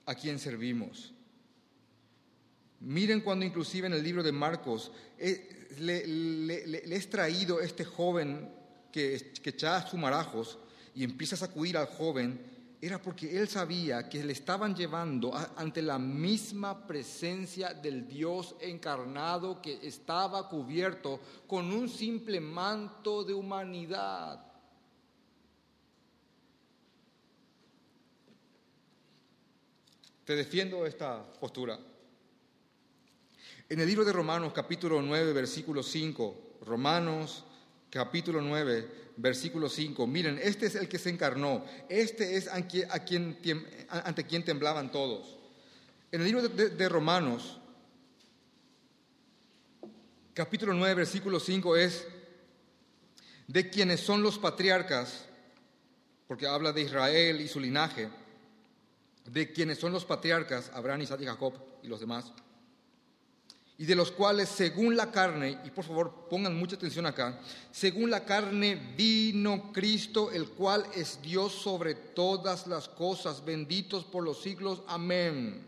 [0.06, 1.12] a quien servimos.
[2.80, 8.48] Miren cuando inclusive en el libro de Marcos eh, le, le, he traído este joven
[8.92, 10.58] que, que echaba marajos
[10.94, 12.40] y empieza a sacudir al joven,
[12.80, 19.60] era porque él sabía que le estaban llevando ante la misma presencia del Dios encarnado
[19.60, 24.47] que estaba cubierto con un simple manto de humanidad.
[30.28, 31.78] Te defiendo esta postura.
[33.66, 37.46] En el libro de Romanos capítulo 9, versículo 5, Romanos
[37.88, 43.38] capítulo 9, versículo 5, miren, este es el que se encarnó, este es a quien,
[43.88, 45.38] ante quien temblaban todos.
[46.12, 47.58] En el libro de, Romanos,
[50.34, 52.06] capítulo 9, versículo 5 es
[53.46, 55.24] de quienes son los patriarcas,
[56.26, 58.10] porque habla de Israel y su linaje,
[59.32, 62.32] de quienes son los patriarcas, Abraham, Isaac y Jacob y los demás.
[63.80, 68.10] y de los cuales según la carne, y por favor pongan mucha atención acá, según
[68.10, 74.42] la carne vino Cristo, el cual es Dios sobre todas las cosas, benditos por los
[74.42, 75.64] siglos, amén.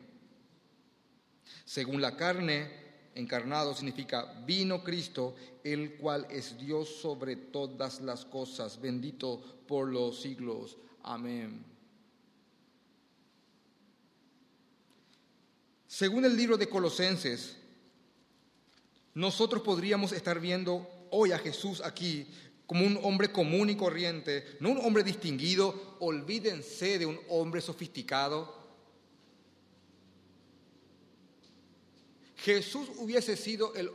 [1.65, 2.69] Según la carne,
[3.15, 10.21] encarnado significa vino Cristo, el cual es Dios sobre todas las cosas, bendito por los
[10.21, 11.70] siglos, amén.
[15.91, 17.57] Según el libro de Colosenses,
[19.13, 22.29] nosotros podríamos estar viendo hoy a Jesús aquí
[22.65, 28.55] como un hombre común y corriente, no un hombre distinguido, olvídense de un hombre sofisticado.
[32.37, 33.91] Jesús hubiese sido el,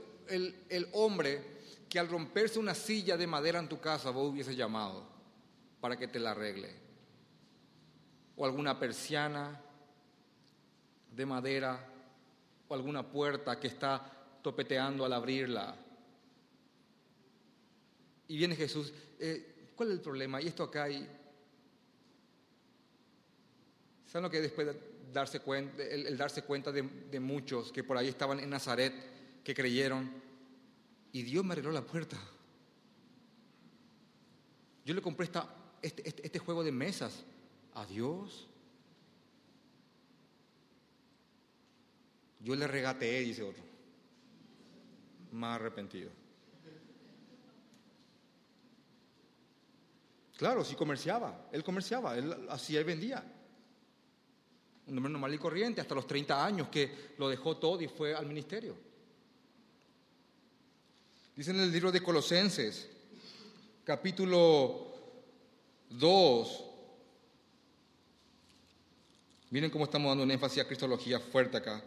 [0.67, 1.45] el, hombre
[1.87, 5.07] que al romperse una silla de madera en tu casa vos hubiese llamado
[5.79, 6.75] para que te la arregle.
[8.35, 9.61] O alguna persiana
[11.15, 11.91] de madera,
[12.67, 15.75] o alguna puerta que está topeteando al abrirla.
[18.27, 20.41] Y viene Jesús, eh, ¿cuál es el problema?
[20.41, 21.07] Y esto acá hay...
[24.07, 24.79] ¿Saben lo que después de
[25.11, 28.93] darse cuenta, el, darse cuenta de, muchos que por ahí estaban en Nazaret,
[29.43, 30.11] que creyeron,
[31.11, 32.17] y Dios me arregló la puerta?
[34.83, 35.49] Yo le compré esta,
[35.81, 37.23] este, este, este juego de mesas
[37.73, 38.47] a Dios.
[42.45, 43.65] Yo le regateé, dice otro
[45.35, 46.09] más arrepentido.
[50.37, 53.23] Claro, sí comerciaba, él comerciaba, él hacía y vendía.
[54.87, 58.13] Un hombre normal y corriente, hasta los 30 años que lo dejó todo y fue
[58.13, 58.75] al ministerio.
[61.35, 62.89] Dice en el libro de Colosenses,
[63.83, 64.93] capítulo
[65.89, 66.63] 2,
[69.51, 71.83] miren cómo estamos dando un énfasis a Cristología fuerte acá.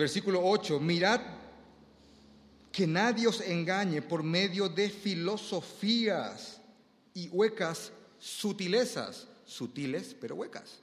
[0.00, 1.20] Versículo 8, mirad
[2.72, 6.58] que nadie os engañe por medio de filosofías
[7.12, 10.78] y huecas sutilezas, sutiles pero huecas.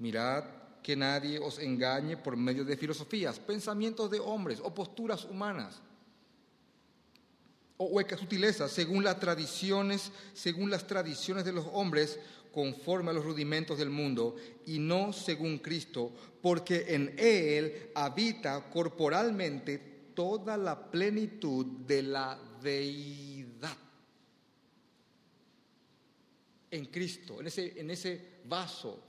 [0.00, 0.42] Mirad
[0.82, 5.80] que nadie os engañe por medio de filosofías, pensamientos de hombres o posturas humanas
[7.76, 12.18] o huecas sutilezas, según las tradiciones, según las tradiciones de los hombres
[12.54, 14.36] conforme a los rudimentos del mundo
[14.66, 23.76] y no según Cristo, porque en Él habita corporalmente toda la plenitud de la deidad.
[26.70, 29.00] En Cristo, en ese, en ese vaso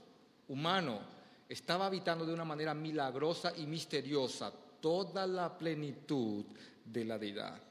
[0.48, 1.00] humano,
[1.48, 6.44] estaba habitando de una manera milagrosa y misteriosa toda la plenitud
[6.84, 7.62] de la deidad.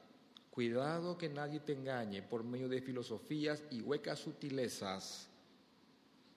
[0.50, 5.28] Cuidado que nadie te engañe por medio de filosofías y huecas sutilezas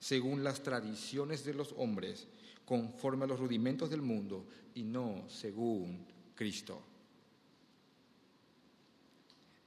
[0.00, 2.26] según las tradiciones de los hombres,
[2.64, 6.82] conforme a los rudimentos del mundo y no según Cristo.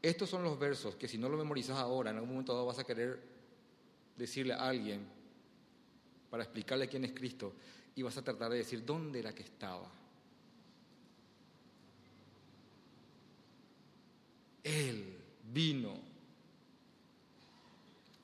[0.01, 2.79] Estos son los versos que si no lo memorizas ahora, en algún momento dado vas
[2.79, 3.21] a querer
[4.17, 5.05] decirle a alguien
[6.29, 7.53] para explicarle quién es Cristo
[7.95, 9.89] y vas a tratar de decir dónde era que estaba.
[14.63, 15.17] Él
[15.53, 15.93] vino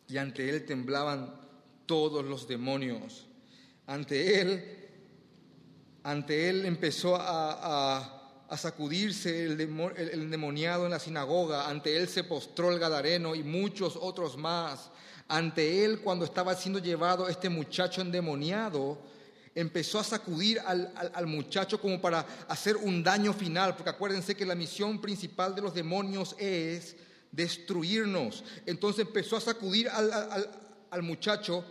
[0.08, 1.49] y ante él temblaban
[1.90, 3.26] todos los demonios.
[3.88, 4.64] Ante él,
[6.04, 9.60] ante él empezó a, sacudirse el,
[9.98, 14.92] el, endemoniado en la sinagoga, ante él se postró el Gadareno y muchos otros más.
[15.28, 19.00] Ante él, cuando estaba siendo llevado este muchacho endemoniado,
[19.56, 24.54] empezó a sacudir al, muchacho como para hacer un daño final, porque acuérdense que la
[24.54, 26.96] misión principal de los demonios es
[27.32, 28.44] destruirnos.
[28.68, 31.66] Entonces empezó a sacudir al muchacho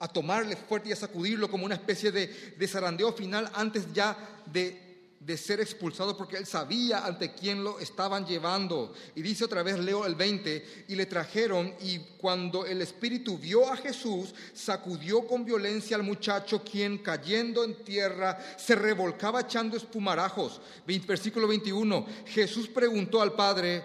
[0.00, 4.16] a tomarle fuerte y a sacudirlo como una especie de, de zarandeo final antes ya
[4.46, 8.94] de, de, ser expulsado porque él sabía ante quién lo estaban llevando.
[9.16, 13.70] Y dice otra vez, leo el 20, y le trajeron y cuando el espíritu vio
[13.70, 20.60] a Jesús, sacudió con violencia al muchacho quien cayendo en tierra se revolcaba echando espumarajos.
[20.86, 23.82] Versículo 21, Jesús preguntó al Padre,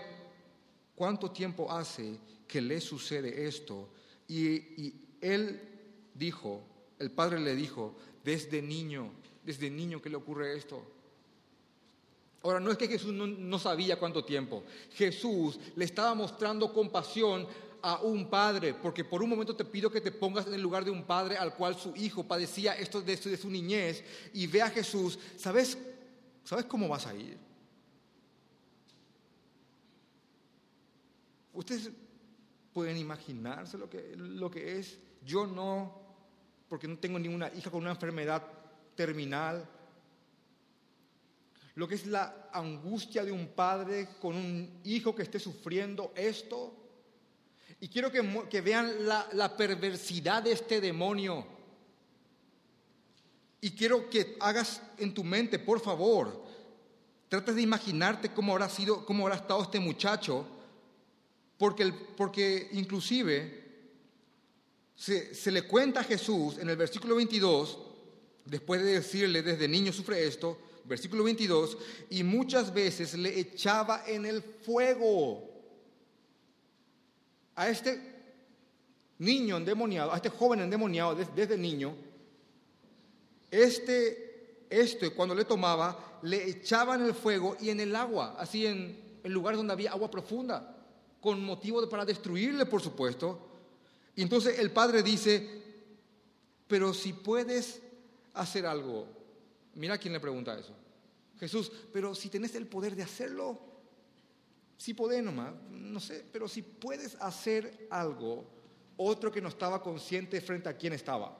[0.93, 3.89] ¿cuánto tiempo hace que le sucede esto?
[4.28, 5.72] Y, y él
[6.24, 6.61] dijo,
[6.99, 9.11] el padre le dijo, desde niño,
[9.43, 10.84] desde niño que le ocurre esto.
[12.43, 14.63] Ahora, no es que Jesús no, sabía cuánto tiempo.
[14.93, 17.47] Jesús le estaba mostrando compasión
[17.82, 20.86] a un padre, porque por un momento te pido que te pongas en el lugar
[20.86, 24.03] de un padre al cual su hijo padecía esto de, de su niñez
[24.34, 25.19] y ve a Jesús.
[25.38, 25.78] ¿Sabes,
[26.43, 27.38] ¿Sabes cómo vas a ir?
[31.53, 31.91] Ustedes
[32.74, 34.97] pueden imaginarse lo que, lo que es.
[35.26, 36.03] Yo no
[36.68, 38.43] porque no tengo ninguna hija con una enfermedad
[38.95, 39.68] terminal,
[41.76, 46.80] lo que es la angustia de un padre con un hijo que esté sufriendo esto.
[47.80, 51.45] Y quiero que, vean la, perversidad de este demonio.
[53.59, 56.43] Y quiero que hagas en tu mente, por favor,
[57.28, 60.45] trates de imaginarte cómo habrá sido, cómo habrá estado este muchacho,
[61.57, 63.62] porque, porque inclusive
[64.96, 67.78] se, le cuenta a Jesús en el versículo 22,
[68.46, 71.78] después de decirle desde niño sufre esto, versículo 22,
[72.10, 75.50] y muchas veces le echaba en el fuego
[77.56, 78.14] a este
[79.20, 81.96] niño endemoniado, a este joven endemoniado desde, niño,
[83.50, 88.66] este, esto cuando le tomaba, le echaba en el fuego y en el agua, así
[88.66, 90.78] en, en lugares donde había agua profunda,
[91.22, 93.53] con motivo para destruirle, por supuesto.
[94.16, 95.61] Entonces el padre dice,
[96.68, 97.82] pero si puedes
[98.34, 99.07] hacer algo,
[99.76, 100.76] Mira quién le pregunta eso.
[101.39, 103.59] Jesús, pero si tenés el poder de hacerlo,
[104.78, 108.45] si podés nomás, no sé, pero si puedes hacer algo,
[108.97, 111.38] otro que no estaba consciente frente a quién estaba.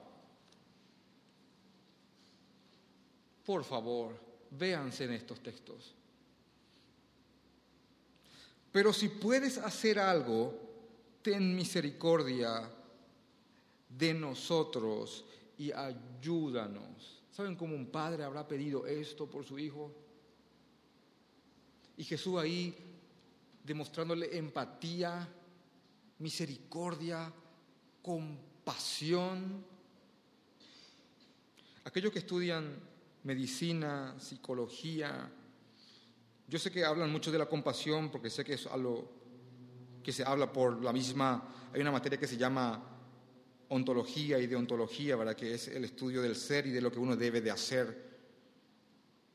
[3.44, 4.18] Por favor,
[4.50, 5.94] véanse en estos textos.
[8.72, 10.58] Pero si puedes hacer algo,
[11.24, 12.70] ten misericordia
[13.88, 15.24] de nosotros
[15.56, 17.22] y ayúdanos.
[17.32, 19.90] ¿Saben cómo un padre habrá pedido esto por su hijo?
[21.96, 22.76] Y Jesús ahí
[23.64, 25.26] demostrándole empatía,
[26.18, 27.32] misericordia,
[28.02, 29.64] compasión.
[31.84, 32.78] Aquellos que estudian
[33.22, 35.32] medicina, psicología,
[36.46, 39.23] yo sé que hablan mucho de la compasión porque sé que es algo
[40.04, 42.80] que se habla por la misma, hay una materia que se llama
[43.70, 45.34] ontología y de ontología, ¿verdad?
[45.34, 48.14] que es el estudio del ser y de lo que uno debe de hacer.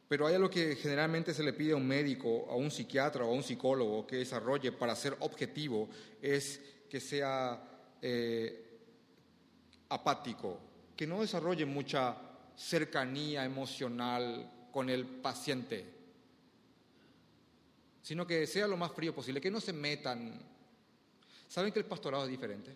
[0.07, 3.29] Pero hay algo que generalmente se le pide a un médico, a un psiquiatra o
[3.29, 5.89] a un psicólogo que desarrolle para ser objetivo,
[6.21, 7.61] es que sea
[8.01, 8.79] eh,
[9.89, 10.59] apático,
[10.95, 12.17] que no desarrolle mucha
[12.55, 15.85] cercanía emocional con el paciente,
[18.01, 20.58] sino que sea lo más frío posible, que no se metan.
[21.49, 22.75] ¿Saben que el pastorado es diferente?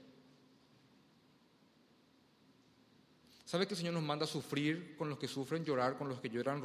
[3.46, 6.20] ¿Sabe que el Señor nos manda a sufrir con los que sufren, llorar con los
[6.20, 6.60] que lloran,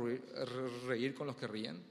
[0.89, 1.85] reír con los que ríen?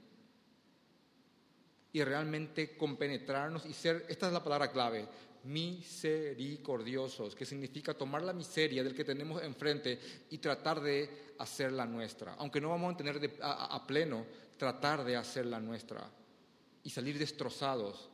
[1.92, 5.06] Y realmente compenetrarnos y ser, esta es la palabra clave,
[5.44, 10.00] misericordiosos, que significa tomar la miseria del que tenemos enfrente
[10.30, 12.34] y tratar de hacerla nuestra.
[12.34, 16.10] Aunque no vamos a tener a, pleno, tratar de hacerla nuestra
[16.82, 18.10] y salir destrozados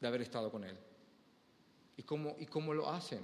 [0.00, 0.76] de haber estado con Él.
[1.96, 3.22] ¿Y cómo, y cómo lo hacen?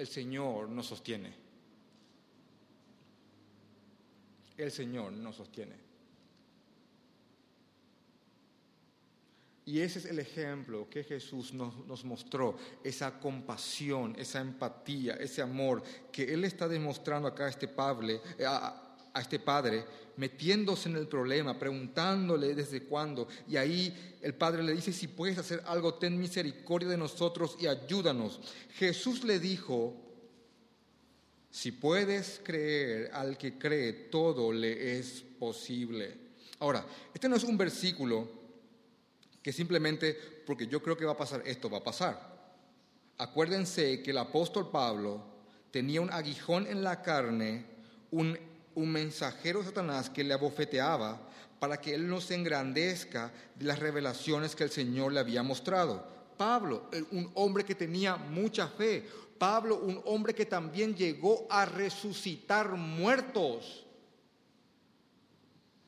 [0.00, 1.30] el Señor nos sostiene.
[4.56, 5.74] El Señor nos sostiene.
[9.66, 15.82] Y ese es el ejemplo que Jesús nos, mostró, esa compasión, esa empatía, ese amor
[16.10, 19.84] que Él está demostrando acá a este, padre, a este padre,
[20.16, 23.26] metiéndose en el problema, preguntándole desde cuándo.
[23.48, 27.66] Y ahí el padre le dice, si puedes hacer algo, ten misericordia de nosotros y
[27.66, 28.40] ayúdanos.
[28.74, 29.96] Jesús le dijo,
[31.50, 36.16] si puedes creer al que cree, todo le es posible.
[36.60, 38.28] Ahora, este no es un versículo
[39.42, 42.30] que simplemente porque yo creo que va a pasar esto, va a pasar.
[43.18, 45.22] Acuérdense que el apóstol Pablo
[45.70, 47.64] tenía un aguijón en la carne,
[48.10, 48.38] un
[48.74, 51.20] un mensajero de Satanás que le abofeteaba
[51.58, 56.06] para que él no se engrandezca de las revelaciones que el Señor le había mostrado.
[56.36, 59.06] Pablo, un hombre que tenía mucha fe.
[59.38, 63.84] Pablo, un hombre que también llegó a resucitar muertos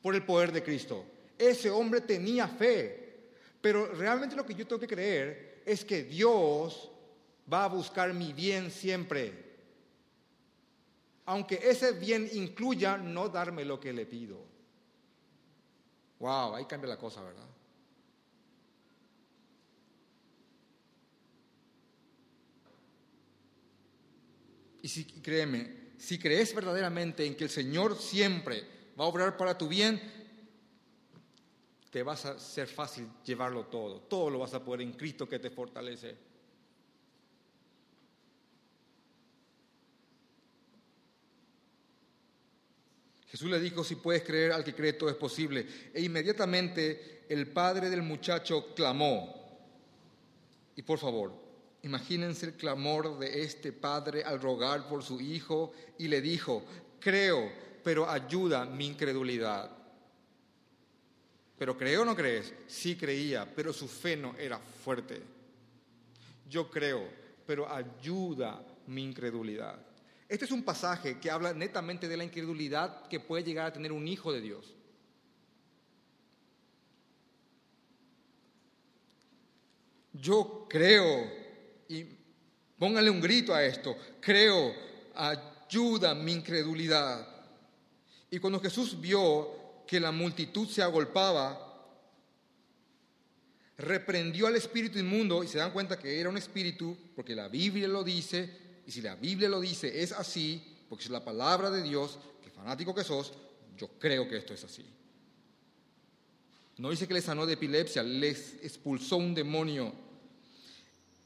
[0.01, 1.05] por el poder de Cristo.
[1.37, 3.31] Ese hombre tenía fe.
[3.61, 6.91] Pero realmente lo que yo tengo que creer es que Dios
[7.51, 9.42] va a buscar mi bien siempre
[11.25, 14.45] aunque ese bien incluya no darme lo que le pido.
[16.19, 17.47] Wow, ahí cambia la cosa, ¿verdad?
[24.81, 28.63] Y si créeme, si crees verdaderamente en que el Señor siempre
[28.99, 30.01] va a obrar para tu bien,
[31.89, 34.01] te vas a ser fácil llevarlo todo.
[34.01, 36.32] Todo lo vas a poder en Cristo que te fortalece.
[43.33, 45.65] Jesús le dijo, si puedes creer al que cree, todo es posible.
[45.91, 49.59] E inmediatamente el padre del muchacho clamó.
[50.75, 51.43] Y por favor,
[51.83, 56.63] Imagínense el clamor de este padre al rogar por su hijo y le dijo,
[56.97, 57.51] creo,
[57.83, 59.69] pero ayuda mi incredulidad.
[61.57, 62.53] ¿Pero creo o no crees?
[62.67, 65.21] Sí creía, pero su fe no era fuerte.
[66.49, 67.05] Yo creo,
[67.45, 69.77] pero ayuda mi incredulidad.
[70.33, 73.91] Este es un pasaje que habla netamente de la incredulidad que puede llegar a tener
[73.91, 74.73] un hijo de Dios.
[80.11, 81.31] Yo creo,
[81.87, 82.07] y
[82.79, 84.73] póngale un grito a esto, creo,
[85.13, 87.27] ayuda mi incredulidad.
[88.31, 91.93] Y cuando Jesús vio que la multitud se agolpaba,
[93.77, 97.87] reprendió al espíritu inmundo y se dan cuenta que era un espíritu, porque la Biblia
[97.87, 101.81] lo dice, y si la Biblia lo dice es así, porque es la palabra de
[101.81, 103.33] Dios, que fanático que sos,
[103.77, 104.85] yo creo que esto es así.
[106.77, 109.93] No dice que le sanó de epilepsia, les expulsó un demonio.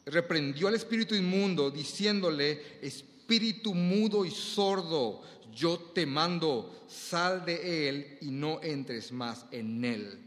[0.05, 5.21] Reprendió al espíritu inmundo diciéndole, espíritu mudo y sordo,
[5.53, 10.19] yo te mando, sal de él y no entres más en él.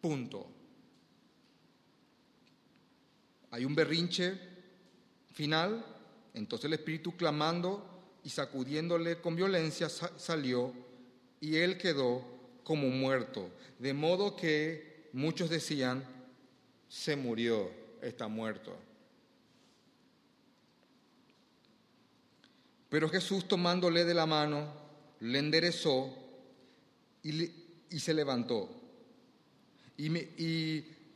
[0.00, 0.50] Punto.
[3.50, 4.38] Hay un berrinche
[5.32, 5.84] final,
[6.36, 7.82] entonces el espíritu clamando
[8.22, 10.72] y sacudiéndole con violencia salió
[11.40, 12.22] y él quedó
[12.62, 13.48] como muerto.
[13.78, 16.04] De modo que muchos decían,
[16.88, 17.70] se murió,
[18.02, 18.76] está muerto.
[22.90, 24.74] Pero Jesús tomándole de la mano,
[25.20, 26.14] le enderezó
[27.22, 27.50] y,
[27.98, 28.68] se levantó.
[29.96, 30.10] Y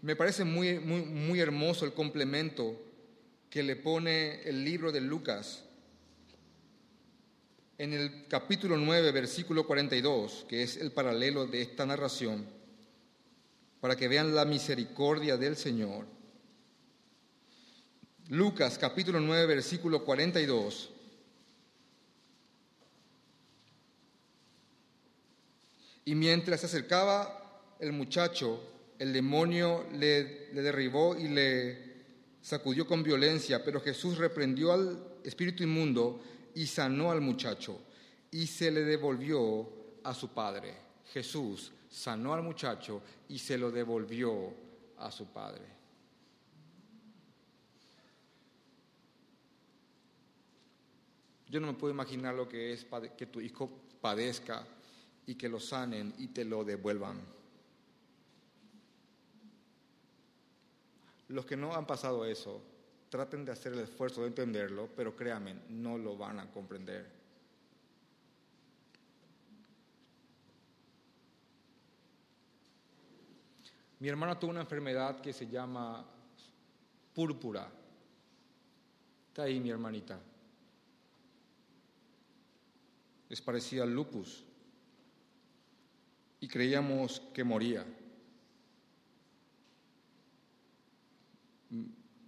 [0.01, 2.90] me, parece muy, muy, muy hermoso el complemento
[3.51, 5.65] que le pone el libro de Lucas
[7.79, 12.47] en el capítulo 9, versículo 42, que es el paralelo de esta narración,
[13.81, 16.07] para que vean la misericordia del Señor.
[18.29, 20.91] Lucas capítulo 9, versículo 42.
[26.05, 28.63] Y mientras se acercaba el muchacho,
[29.01, 31.90] el demonio le, le derribó y le
[32.41, 36.21] sacudió con violencia, pero Jesús reprendió al espíritu inmundo
[36.55, 37.81] y sanó al muchacho
[38.31, 39.69] y se le devolvió
[40.05, 40.75] a su padre.
[41.13, 44.55] Jesús sanó al muchacho y se lo devolvió
[44.99, 45.81] a su padre.
[51.49, 52.87] Yo no me puedo imaginar lo que es
[53.17, 53.69] que tu hijo
[54.01, 54.65] padezca
[55.27, 57.21] y que lo sanen y te lo devuelvan.
[61.31, 62.61] Los que no han pasado eso,
[63.09, 67.09] traten de hacer el esfuerzo de entenderlo, pero créanme, no lo van a comprender.
[74.01, 76.05] Mi hermana tuvo una enfermedad que se llama
[77.15, 77.71] púrpura.
[79.29, 80.19] Está ahí mi hermanita.
[83.29, 84.43] Es parecida al lupus.
[86.41, 87.87] Y creíamos que moría.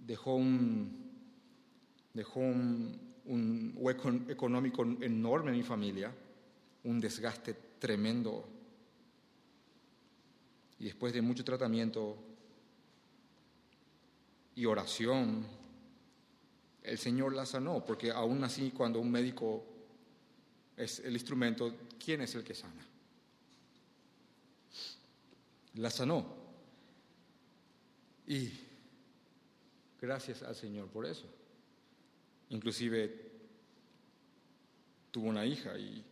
[0.07, 1.11] Dejó un,
[2.15, 6.13] dejó un, hueco económico enorme en mi familia,
[6.85, 8.49] un desgaste tremendo.
[10.79, 12.17] Y después de mucho tratamiento
[14.55, 15.47] y oración,
[16.83, 19.65] el Señor la sanó, porque aún así cuando un médico
[20.77, 21.75] es el instrumento,
[22.05, 22.87] ¿quién es el que sana?
[25.75, 26.27] La sanó.
[28.27, 28.51] Y
[30.03, 31.27] Gracias al Señor por eso.
[32.51, 33.31] Inclusive
[35.13, 36.05] tuvo una hija y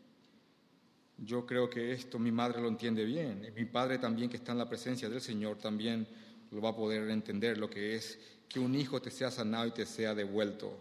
[1.18, 3.44] yo creo que esto mi madre lo entiende bien.
[3.44, 6.06] Y mi padre también que está en la presencia del Señor también
[6.52, 8.16] lo va a poder entender lo que es
[8.48, 10.78] que un hijo te sea sanado y te sea devuelto.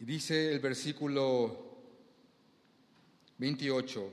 [0.00, 1.76] Y dice el versículo
[3.38, 4.12] 28,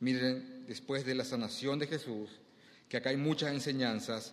[0.00, 2.30] miren, después de la sanación de Jesús,
[2.88, 4.32] que acá hay muchas enseñanzas,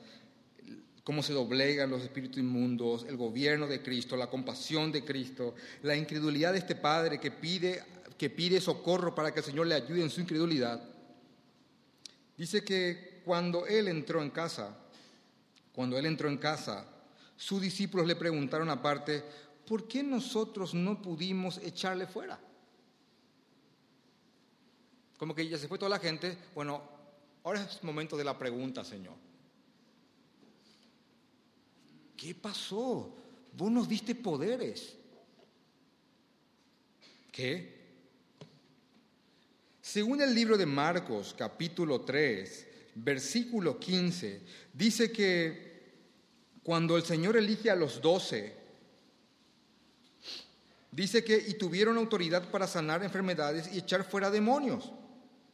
[1.03, 5.53] cómo se doblegan los espíritus inmundos, el gobierno de Cristo, la compasión de Cristo,
[5.83, 7.83] la incredulidad de este Padre que pide,
[8.17, 10.81] que pide socorro para que el Señor le ayude en su incredulidad.
[12.35, 14.75] Dice que cuando Él entró en casa,
[15.73, 16.87] cuando Él entró en casa,
[17.35, 19.23] sus discípulos le preguntaron aparte,
[19.67, 22.39] ¿por qué nosotros no pudimos echarle fuera?
[25.17, 26.94] Como que ya se fue toda la gente, bueno,
[27.45, 29.13] Ahora es momento de la pregunta, Señor.
[32.17, 33.15] ¿Qué pasó?
[33.55, 34.95] Vos nos diste poderes.
[37.31, 37.75] ¿Qué?
[39.79, 44.41] Según el libro de Marcos, capítulo 3, versículo 15,
[44.73, 45.83] dice que
[46.63, 48.55] cuando el Señor elige a los doce,
[50.89, 54.91] dice que y tuvieron autoridad para sanar enfermedades y echar fuera demonios.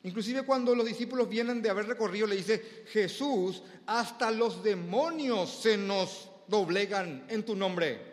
[0.03, 5.77] Inclusive cuando los discípulos vienen de haber recorrido, le dice, Jesús, hasta los demonios se
[5.77, 8.11] nos doblegan en tu nombre.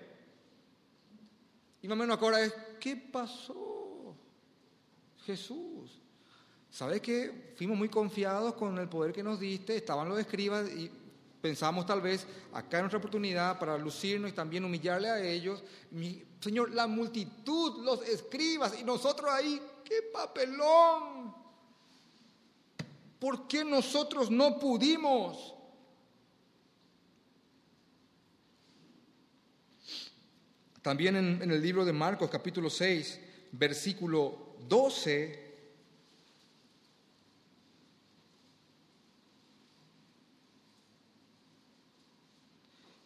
[1.81, 4.15] Y más o menos ahora es, ¿qué pasó?
[5.25, 6.01] Jesús.
[6.71, 7.55] ¿Sabes qué?
[7.57, 10.91] Fuimos muy confiados con el poder que nos diste, estaban los escribas y
[11.41, 15.65] pensamos tal vez acá en nuestra oportunidad para lucirnos y también humillarle a ellos.
[16.41, 21.35] Señor, la multitud, los escribas y nosotros ahí, qué papelón.
[23.19, 25.55] ¿Por qué nosotros no pudimos?
[30.83, 33.21] También en, el libro de Marcos capítulo 6,
[33.53, 35.47] versículo 12,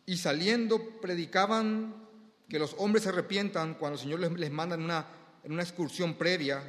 [0.05, 2.07] y saliendo predicaban
[2.49, 5.07] que los hombres se arrepientan cuando el Señor les, manda en una,
[5.43, 6.63] en una excursión previa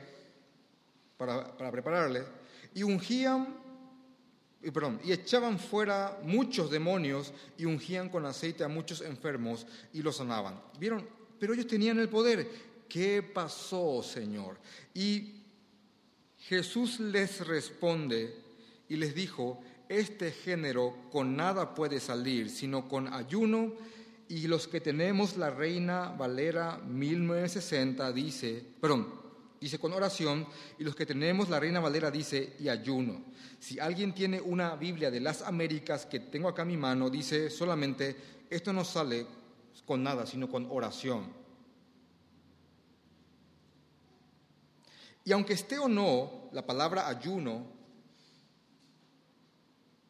[1.17, 2.23] para, para prepararles
[2.73, 3.55] y ungían,
[4.61, 10.17] perdón, y echaban fuera muchos demonios y ungían con aceite a muchos enfermos y los
[10.17, 10.61] sanaban.
[10.79, 11.07] ¿Vieron?
[11.39, 12.49] Pero ellos tenían el poder.
[12.87, 14.57] ¿Qué pasó, Señor?
[14.93, 15.41] Y
[16.37, 18.35] Jesús les responde
[18.89, 23.73] y les dijo, este género con nada puede salir, sino con ayuno.
[24.27, 29.22] Y los que tenemos la Reina Valera 1960 dice, perdón,
[29.63, 30.45] dice con oración,
[30.77, 33.23] y los que tenemos la Reina Valera dice y ayuno.
[33.59, 37.49] Si alguien tiene una Biblia de las Américas que tengo acá en mi mano, dice
[37.49, 39.25] solamente, esto no sale
[39.85, 41.31] con nada, sino con oración.
[45.25, 47.65] Y aunque esté o no la palabra ayuno,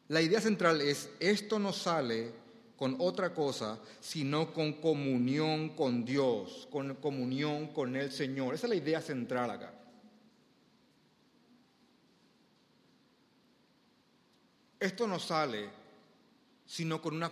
[0.08, 2.43] la idea central es, esto no sale
[2.76, 8.54] con otra cosa, sino con comunión con Dios, con comunión con el Señor.
[8.54, 9.72] Esa es la idea central acá.
[14.80, 15.84] Esto no sale
[16.66, 17.30] sino con una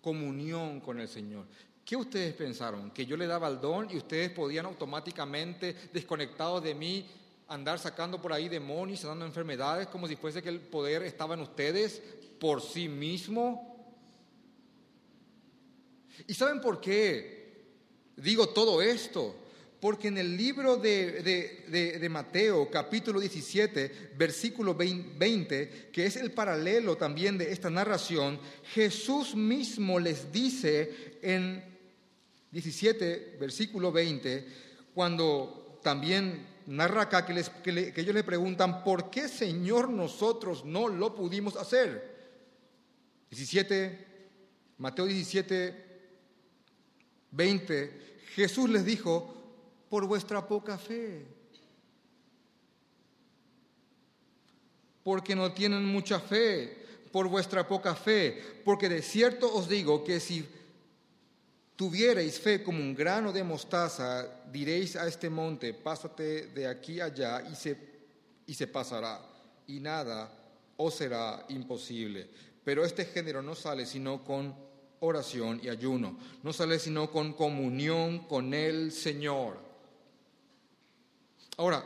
[0.00, 1.46] comunión con el Señor.
[1.84, 2.90] ¿Qué ustedes pensaron?
[2.90, 7.06] ¿Que yo le daba el don y ustedes podían automáticamente, desconectados de mí,
[7.48, 11.40] andar sacando por ahí demonios, dando enfermedades, como si fuese que el poder estaba en
[11.40, 12.02] ustedes
[12.40, 13.75] por sí mismo?
[16.26, 17.64] ¿Y saben por qué
[18.16, 19.34] digo todo esto?
[19.80, 27.36] Porque en el libro de, Mateo, capítulo 17, versículo 20, que es el paralelo también
[27.36, 28.40] de esta narración,
[28.72, 31.62] Jesús mismo les dice en
[32.50, 34.46] 17, versículo 20,
[34.94, 41.14] cuando también narra acá que, que ellos le preguntan, ¿por qué Señor nosotros no lo
[41.14, 42.16] pudimos hacer?
[43.28, 44.06] 17,
[44.78, 45.85] Mateo 17,
[47.36, 49.34] 20, Jesús les dijo,
[49.90, 51.24] por vuestra poca fe,
[55.04, 60.18] porque no tienen mucha fe, por vuestra poca fe, porque de cierto os digo que
[60.18, 60.44] si
[61.76, 67.46] tuvierais fe como un grano de mostaza, diréis a este monte, pásate de aquí allá
[67.48, 67.76] y se,
[68.46, 69.20] y se pasará,
[69.66, 70.32] y nada
[70.76, 72.28] os será imposible.
[72.64, 74.65] Pero este género no sale sino con
[75.00, 76.16] oración y ayuno.
[76.42, 79.58] No sale sino con comunión con el Señor.
[81.56, 81.84] Ahora,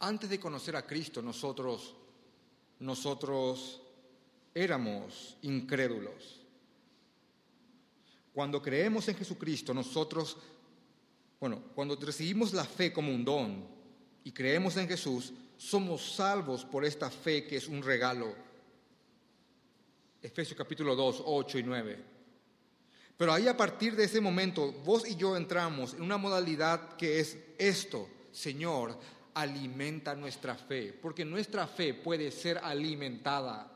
[0.00, 1.94] antes de conocer a Cristo, nosotros,
[2.80, 3.80] nosotros
[4.54, 6.40] éramos incrédulos.
[8.32, 10.36] Cuando creemos en Jesucristo, nosotros,
[11.40, 13.66] bueno, cuando recibimos la fe como un don
[14.22, 18.34] y creemos en Jesús, somos salvos por esta fe que es un regalo.
[20.22, 22.04] Efesios capítulo 2, 8 y 9.
[23.16, 27.18] Pero ahí a partir de ese momento, vos y yo entramos en una modalidad que
[27.18, 28.96] es esto, Señor,
[29.34, 33.70] alimenta nuestra fe, porque nuestra fe puede ser alimentada.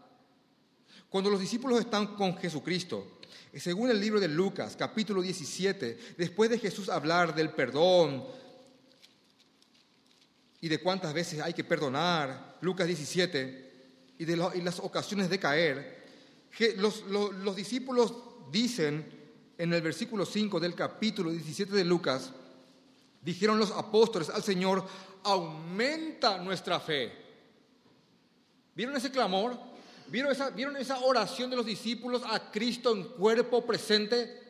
[1.08, 3.18] Cuando los discípulos están con Jesucristo,
[3.54, 8.24] según el libro de Lucas, capítulo 17, después de Jesús hablar del perdón,
[10.62, 13.72] y de cuántas veces hay que perdonar, Lucas 17,
[14.16, 16.04] y de las ocasiones de caer,
[16.76, 18.14] los, los discípulos
[18.52, 19.04] dicen
[19.58, 22.30] en el versículo 5 del capítulo 17 de Lucas,
[23.20, 24.86] dijeron los apóstoles al Señor,
[25.24, 27.12] aumenta nuestra fe.
[28.76, 29.58] ¿Vieron ese clamor?
[30.06, 34.41] ¿Vieron esa, ¿Vieron esa oración de los discípulos a Cristo en cuerpo presente?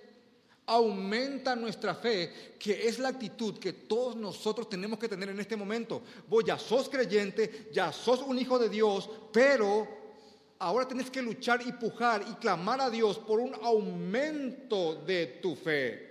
[0.67, 5.57] Aumenta nuestra fe, que es la actitud que todos nosotros tenemos que tener en este
[5.57, 6.03] momento.
[6.29, 9.89] Vos ya sos creyente, ya sos un hijo de Dios, pero
[10.59, 15.57] ahora tenés que luchar y pujar y clamar a Dios por un aumento de tu
[15.57, 16.11] fe.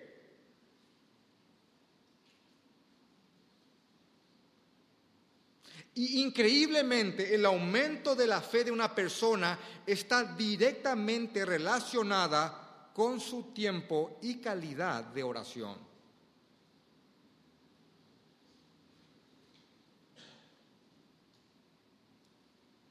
[5.94, 12.61] Y increíblemente el aumento de la fe de una persona está directamente relacionada
[12.94, 15.78] con su tiempo y calidad de oración.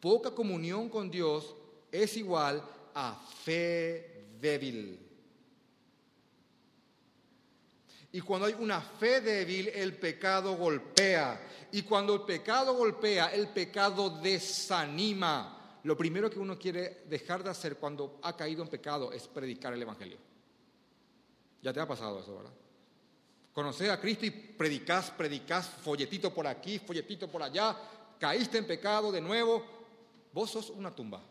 [0.00, 1.54] Poca comunión con Dios
[1.92, 2.62] es igual
[2.94, 4.98] a fe débil.
[8.12, 11.40] Y cuando hay una fe débil, el pecado golpea.
[11.70, 15.59] Y cuando el pecado golpea, el pecado desanima.
[15.84, 19.72] Lo primero que uno quiere dejar de hacer cuando ha caído en pecado es predicar
[19.72, 20.18] el Evangelio.
[21.62, 22.52] Ya te ha pasado eso, ¿verdad?
[23.52, 27.76] Conoces a Cristo y predicás, predicás, folletito por aquí, folletito por allá,
[28.18, 29.64] caíste en pecado de nuevo,
[30.32, 31.22] vos sos una tumba.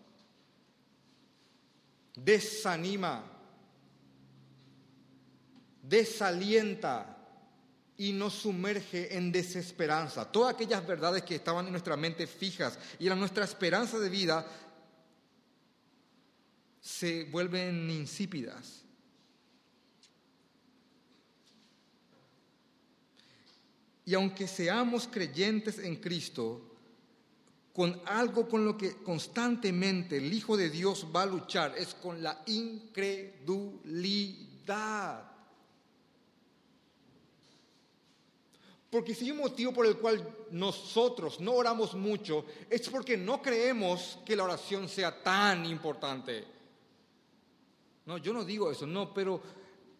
[2.15, 3.23] Desanima,
[5.81, 7.18] desalienta
[7.99, 10.31] y nos sumerge en desesperanza.
[10.31, 14.47] Todas aquellas verdades que estaban en nuestra mente fijas y eran nuestra esperanza de vida
[16.79, 18.83] se vuelven insípidas.
[24.05, 26.77] Y aunque seamos creyentes en Cristo,
[27.73, 32.23] con algo con lo que constantemente el Hijo de Dios va a luchar es con
[32.23, 35.38] la incredulidad.
[38.89, 43.41] Porque si hay un motivo por el cual nosotros no oramos mucho, es porque no
[43.41, 46.43] creemos que la oración sea tan importante.
[48.07, 49.41] No, yo no digo eso, no, pero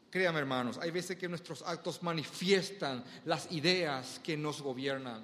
[0.09, 5.23] créame hermanos, hay veces que nuestros actos manifiestan las ideas que nos gobiernan.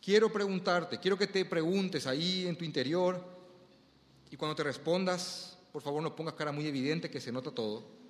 [0.00, 3.20] Quiero preguntarte, quiero que te preguntes ahí en tu interior
[4.30, 8.03] y cuando te respondas, por favor no pongas cara muy evidente que se nota todo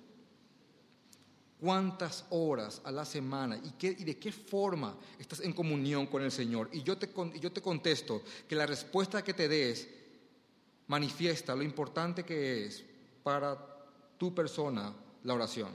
[1.65, 6.21] cuántas horas a la semana y, qué, y, de qué forma estás en comunión con
[6.21, 6.69] el Señor.
[6.71, 7.09] Y yo te,
[7.39, 9.87] yo te contesto que la respuesta que te des
[10.85, 12.83] manifiesta lo importante que es
[13.23, 13.57] para
[14.15, 14.93] tu persona
[15.23, 15.71] la oración.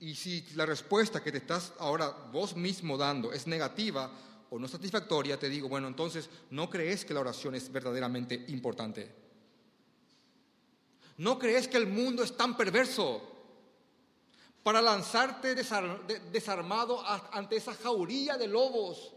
[0.00, 4.10] Y si la respuesta que te estás ahora vos mismo dando es negativa
[4.48, 9.21] o no satisfactoria, te digo, bueno, entonces no crees que la oración es verdaderamente importante.
[11.18, 13.22] ¿No crees que el mundo es tan perverso
[14.62, 17.02] para lanzarte desarmado
[17.32, 19.12] ante esa jauría de lobos?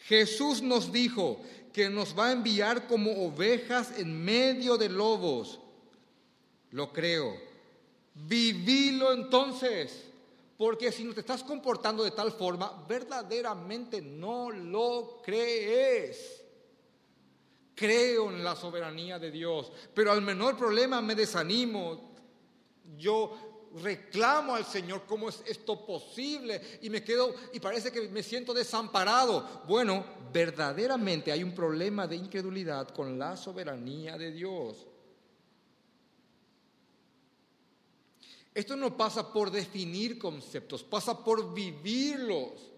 [0.00, 1.40] Jesús nos dijo
[1.72, 5.60] que nos va a enviar como ovejas en medio de lobos.
[6.72, 7.36] Lo creo.
[8.14, 10.04] Vivilo entonces,
[10.58, 16.39] porque si no te estás comportando de tal forma, verdaderamente no lo crees
[17.80, 22.12] creo en la soberanía de Dios, pero al menor problema me desanimo.
[22.98, 28.22] Yo reclamo al Señor cómo es esto posible y me quedo y parece que me
[28.22, 29.62] siento desamparado.
[29.66, 34.86] Bueno, verdaderamente hay un problema de incredulidad con la soberanía de Dios.
[38.52, 42.72] Esto no pasa por definir conceptos, pasa por vivirlos.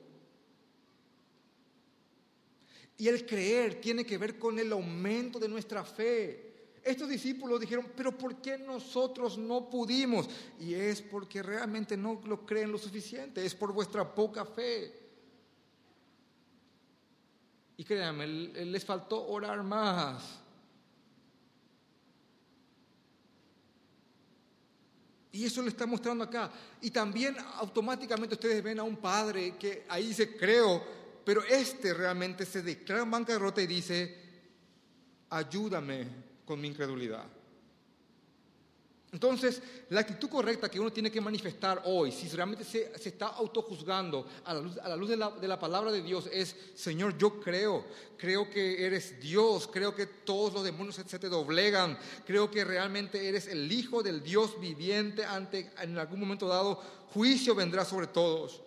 [3.02, 6.70] Y el creer tiene que ver con el aumento de nuestra fe.
[6.84, 10.28] Estos discípulos dijeron, pero ¿por qué nosotros no pudimos?
[10.60, 14.94] Y es porque realmente no lo creen lo suficiente, es por vuestra poca fe.
[17.76, 20.38] Y créanme, les faltó orar más.
[25.32, 26.52] Y eso le está mostrando acá.
[26.80, 32.44] Y también automáticamente ustedes ven a un padre que ahí dice, creo, pero este realmente
[32.46, 34.16] se declara en bancarrota y dice,
[35.30, 36.06] ayúdame
[36.44, 37.24] con mi incredulidad.
[39.12, 39.60] Entonces,
[39.90, 44.54] la actitud correcta que uno tiene que manifestar hoy, si realmente se, está autojuzgando a
[44.54, 47.38] la luz, a la luz de, la, de, la, palabra de Dios, es, Señor, yo
[47.38, 47.84] creo,
[48.16, 52.64] creo que eres Dios, creo que todos los demonios se, se te doblegan, creo que
[52.64, 56.76] realmente eres el Hijo del Dios viviente, ante en algún momento dado
[57.12, 58.62] juicio vendrá sobre todos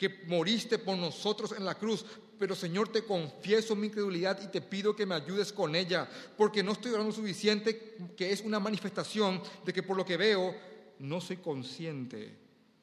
[0.00, 2.06] que moriste por nosotros en la cruz.
[2.38, 6.62] Pero Señor, te confieso mi incredulidad y te pido que me ayudes con ella, porque
[6.62, 10.54] no estoy orando suficiente, que es una manifestación de que por lo que veo,
[11.00, 12.34] no soy consciente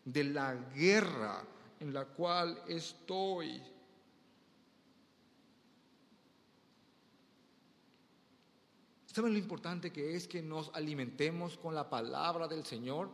[0.05, 1.43] de la guerra
[1.79, 3.63] en la cual estoy.
[9.07, 13.09] ¿Saben lo importante que es que nos alimentemos con la palabra del Señor?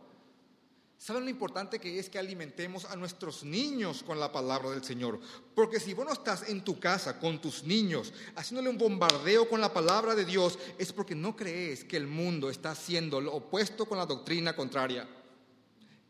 [1.04, 5.20] ¿Saben lo importante que es que alimentemos a nuestros niños con la palabra del Señor?
[5.54, 9.60] Porque si vos no estás en tu casa con tus niños haciéndole un bombardeo con
[9.60, 13.84] la palabra de Dios, es porque no crees que el mundo está haciendo lo opuesto
[13.84, 15.06] con la doctrina contraria.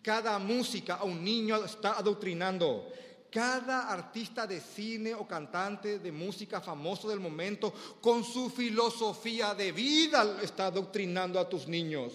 [0.01, 2.86] Cada música a un niño está adoctrinando.
[3.32, 9.72] Cada artista de cine o cantante de música famoso del momento, con su filosofía de
[9.72, 12.12] vida, está adoctrinando a tus niños.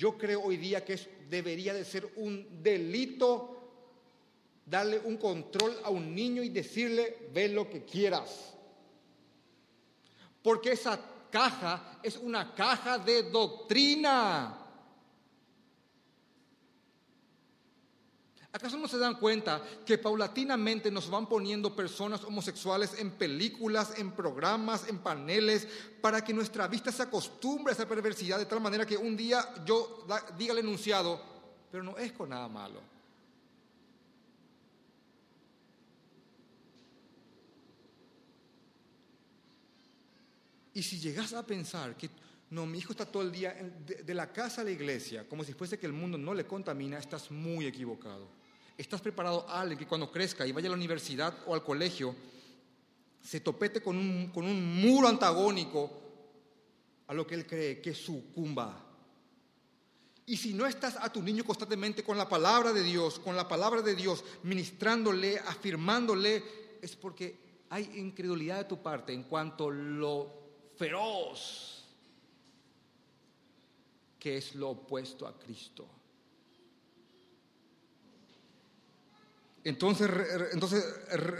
[0.00, 0.98] Yo creo hoy día que
[1.28, 3.60] debería de ser un delito
[4.64, 8.54] darle un control a un niño y decirle, ve lo que quieras.
[10.42, 10.98] Porque esa
[11.30, 14.59] caja es una caja de doctrina.
[18.52, 24.10] ¿Acaso no se dan cuenta que paulatinamente nos van poniendo personas homosexuales en películas, en
[24.10, 25.68] programas, en paneles,
[26.00, 29.54] para que nuestra vista se acostumbre a esa perversidad de tal manera que un día
[29.64, 30.04] yo
[30.36, 31.22] diga al enunciado,
[31.70, 32.80] pero no es con nada malo?
[40.74, 42.10] Y si llegas a pensar que
[42.50, 43.54] no, mi hijo está todo el día
[43.86, 46.98] de, la casa a la iglesia, como si fuese que el mundo no le contamina,
[46.98, 48.39] estás muy equivocado.
[48.80, 52.16] ¿Estás preparado alguien que cuando crezca y vaya a la universidad o al colegio
[53.20, 55.90] se topete con un, con un muro antagónico
[57.06, 58.82] a lo que él cree que sucumba?
[60.24, 63.46] Y si no estás a tu niño constantemente con la palabra de Dios, con la
[63.46, 66.42] palabra de Dios, ministrándole, afirmándole,
[66.80, 70.32] es porque hay incredulidad de tu parte en cuanto a lo
[70.78, 71.84] feroz
[74.18, 75.99] que es lo opuesto a Cristo.
[79.64, 80.08] Entonces,
[80.52, 80.84] entonces,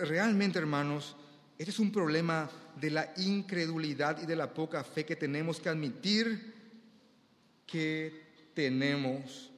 [0.08, 1.16] realmente, hermanos,
[1.58, 2.50] este es un problema
[2.80, 6.54] de la incredulidad y de la poca fe que tenemos que admitir
[7.66, 9.50] que tenemos.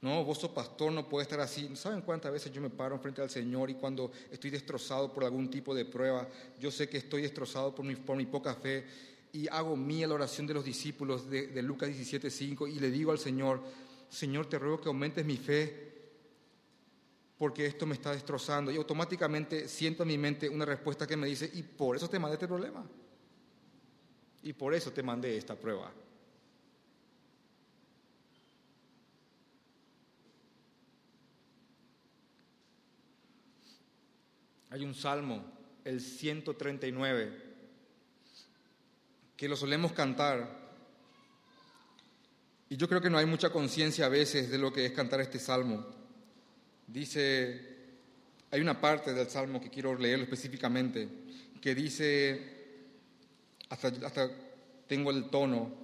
[0.00, 1.70] No, vos sos pastor, no puede estar así.
[1.76, 5.48] ¿Saben cuántas veces yo me paro frente al Señor y cuando estoy destrozado por algún
[5.48, 8.84] tipo de prueba, yo sé que estoy destrozado por mi, por mi poca fe
[9.32, 13.12] y hago mía la oración de los discípulos de, de Lucas 17:5 y le digo
[13.12, 13.62] al Señor,
[14.10, 15.91] Señor, te ruego que aumentes mi fe
[17.42, 18.70] porque esto me está destrozando.
[18.70, 22.20] Y automáticamente siento en mi mente una respuesta que me dice, y por eso te
[22.20, 22.88] mandé este problema.
[24.44, 25.92] Y por eso te mandé esta prueba.
[34.70, 35.44] Hay un salmo,
[35.84, 37.42] el 139,
[39.36, 40.60] que lo solemos cantar.
[42.68, 45.20] Y yo creo que no hay mucha conciencia a veces de lo que es cantar
[45.20, 46.01] este salmo.
[46.86, 47.60] Dice,
[48.50, 51.08] hay una parte del Salmo que quiero leerlo específicamente,
[51.60, 52.40] que dice,
[53.68, 54.30] hasta, hasta
[54.86, 55.82] tengo el tono,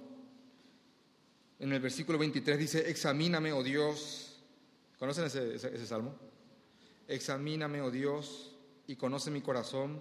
[1.59, 4.39] en el versículo 23 dice, examíname, oh Dios,
[4.97, 6.15] ¿conocen ese, ese salmo?
[7.07, 8.55] Examíname, oh Dios,
[8.87, 9.99] y conoce mi corazón,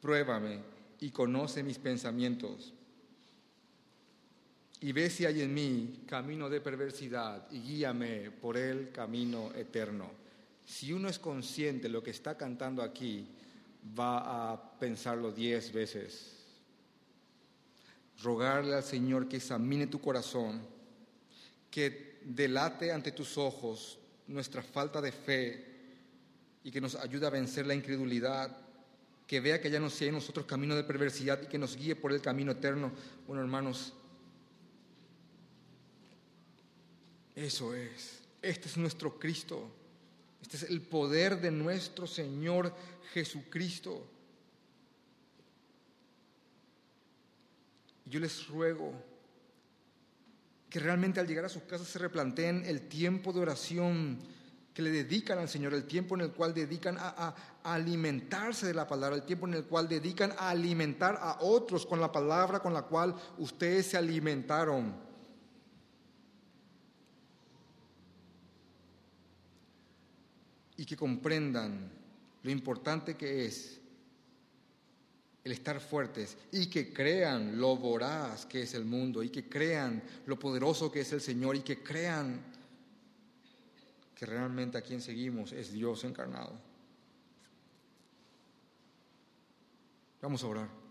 [0.00, 0.60] pruébame
[1.00, 2.74] y conoce mis pensamientos
[4.80, 10.10] y ve si hay en mí camino de perversidad y guíame por el camino eterno.
[10.64, 13.26] Si uno es consciente de lo que está cantando aquí,
[13.98, 16.32] va a pensarlo diez veces.
[18.22, 20.60] Rogarle al Señor que examine tu corazón,
[21.70, 25.64] que delate ante tus ojos nuestra falta de fe
[26.62, 28.56] y que nos ayude a vencer la incredulidad,
[29.26, 31.96] que vea que ya no sea en nosotros camino de perversidad y que nos guíe
[31.96, 32.92] por el camino eterno.
[33.26, 33.92] Bueno, hermanos,
[37.34, 38.20] Eso es.
[38.40, 39.68] Este es nuestro Cristo.
[40.40, 42.74] Este es el poder de nuestro Señor
[43.12, 44.06] Jesucristo.
[48.04, 48.92] Yo les ruego
[50.68, 54.18] que realmente al llegar a sus casas se replanteen el tiempo de oración
[54.74, 58.74] que le dedican al Señor, el tiempo en el cual dedican a, a, alimentarse de
[58.74, 62.58] la palabra, el tiempo en el cual dedican a alimentar a otros con la palabra
[62.58, 65.03] con la cual ustedes se alimentaron.
[70.76, 71.90] Y que comprendan
[72.42, 73.80] lo importante que es
[75.44, 80.02] el estar fuertes y que crean lo voraz que es el mundo y que crean
[80.26, 82.40] lo poderoso que es el Señor y que crean
[84.14, 86.52] que realmente a quien seguimos es Dios encarnado.
[90.22, 90.83] Vamos a orar.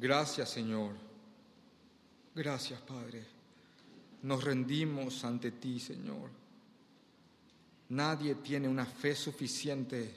[0.00, 0.92] Gracias, Señor.
[2.34, 3.22] Gracias, Padre.
[4.22, 6.30] nos rendimos ante ti, Señor.
[7.90, 10.14] Nadie tiene una fe suficiente.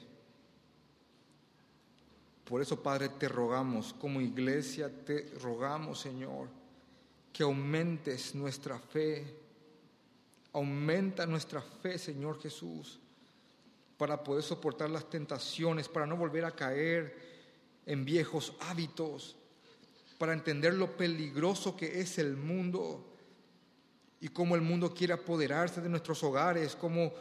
[2.44, 6.48] Por eso, Padre, te rogamos, como iglesia, te rogamos, Señor,
[7.30, 9.36] que aumentes nuestra fe.
[10.54, 12.98] Aumenta nuestra fe, Señor Jesús,
[13.98, 17.18] para poder soportar las tentaciones, para no volver a caer
[17.84, 19.36] en viejos hábitos,
[20.18, 23.04] para entender lo peligroso que es el mundo
[24.20, 27.12] y cómo el mundo quiere apoderarse de nuestros hogares, cómo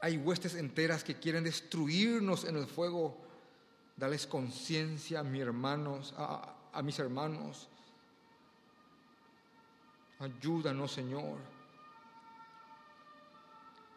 [0.00, 3.18] hay huestes enteras que quieren destruirnos en el fuego.
[3.96, 7.68] Dales conciencia a mis hermanos, a, a mis hermanos.
[10.18, 11.38] Ayúdanos, Señor.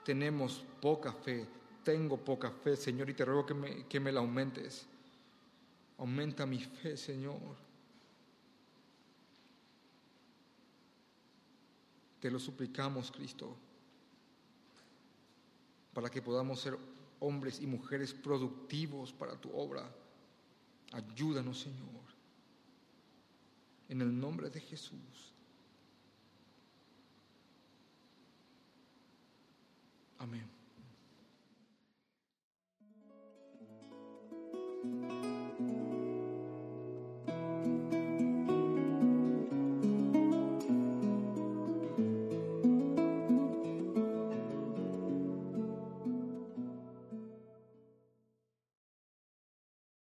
[0.03, 1.47] Tenemos poca fe,
[1.83, 4.85] tengo poca fe, Señor, y te ruego que me, que me la aumentes.
[5.97, 7.55] Aumenta mi fe, Señor.
[12.19, 13.57] Te lo suplicamos, Cristo,
[15.93, 16.77] para que podamos ser
[17.19, 19.89] hombres y mujeres productivos para tu obra.
[20.93, 22.03] Ayúdanos, Señor.
[23.89, 25.33] En el nombre de Jesús.
[30.17, 30.52] Amén.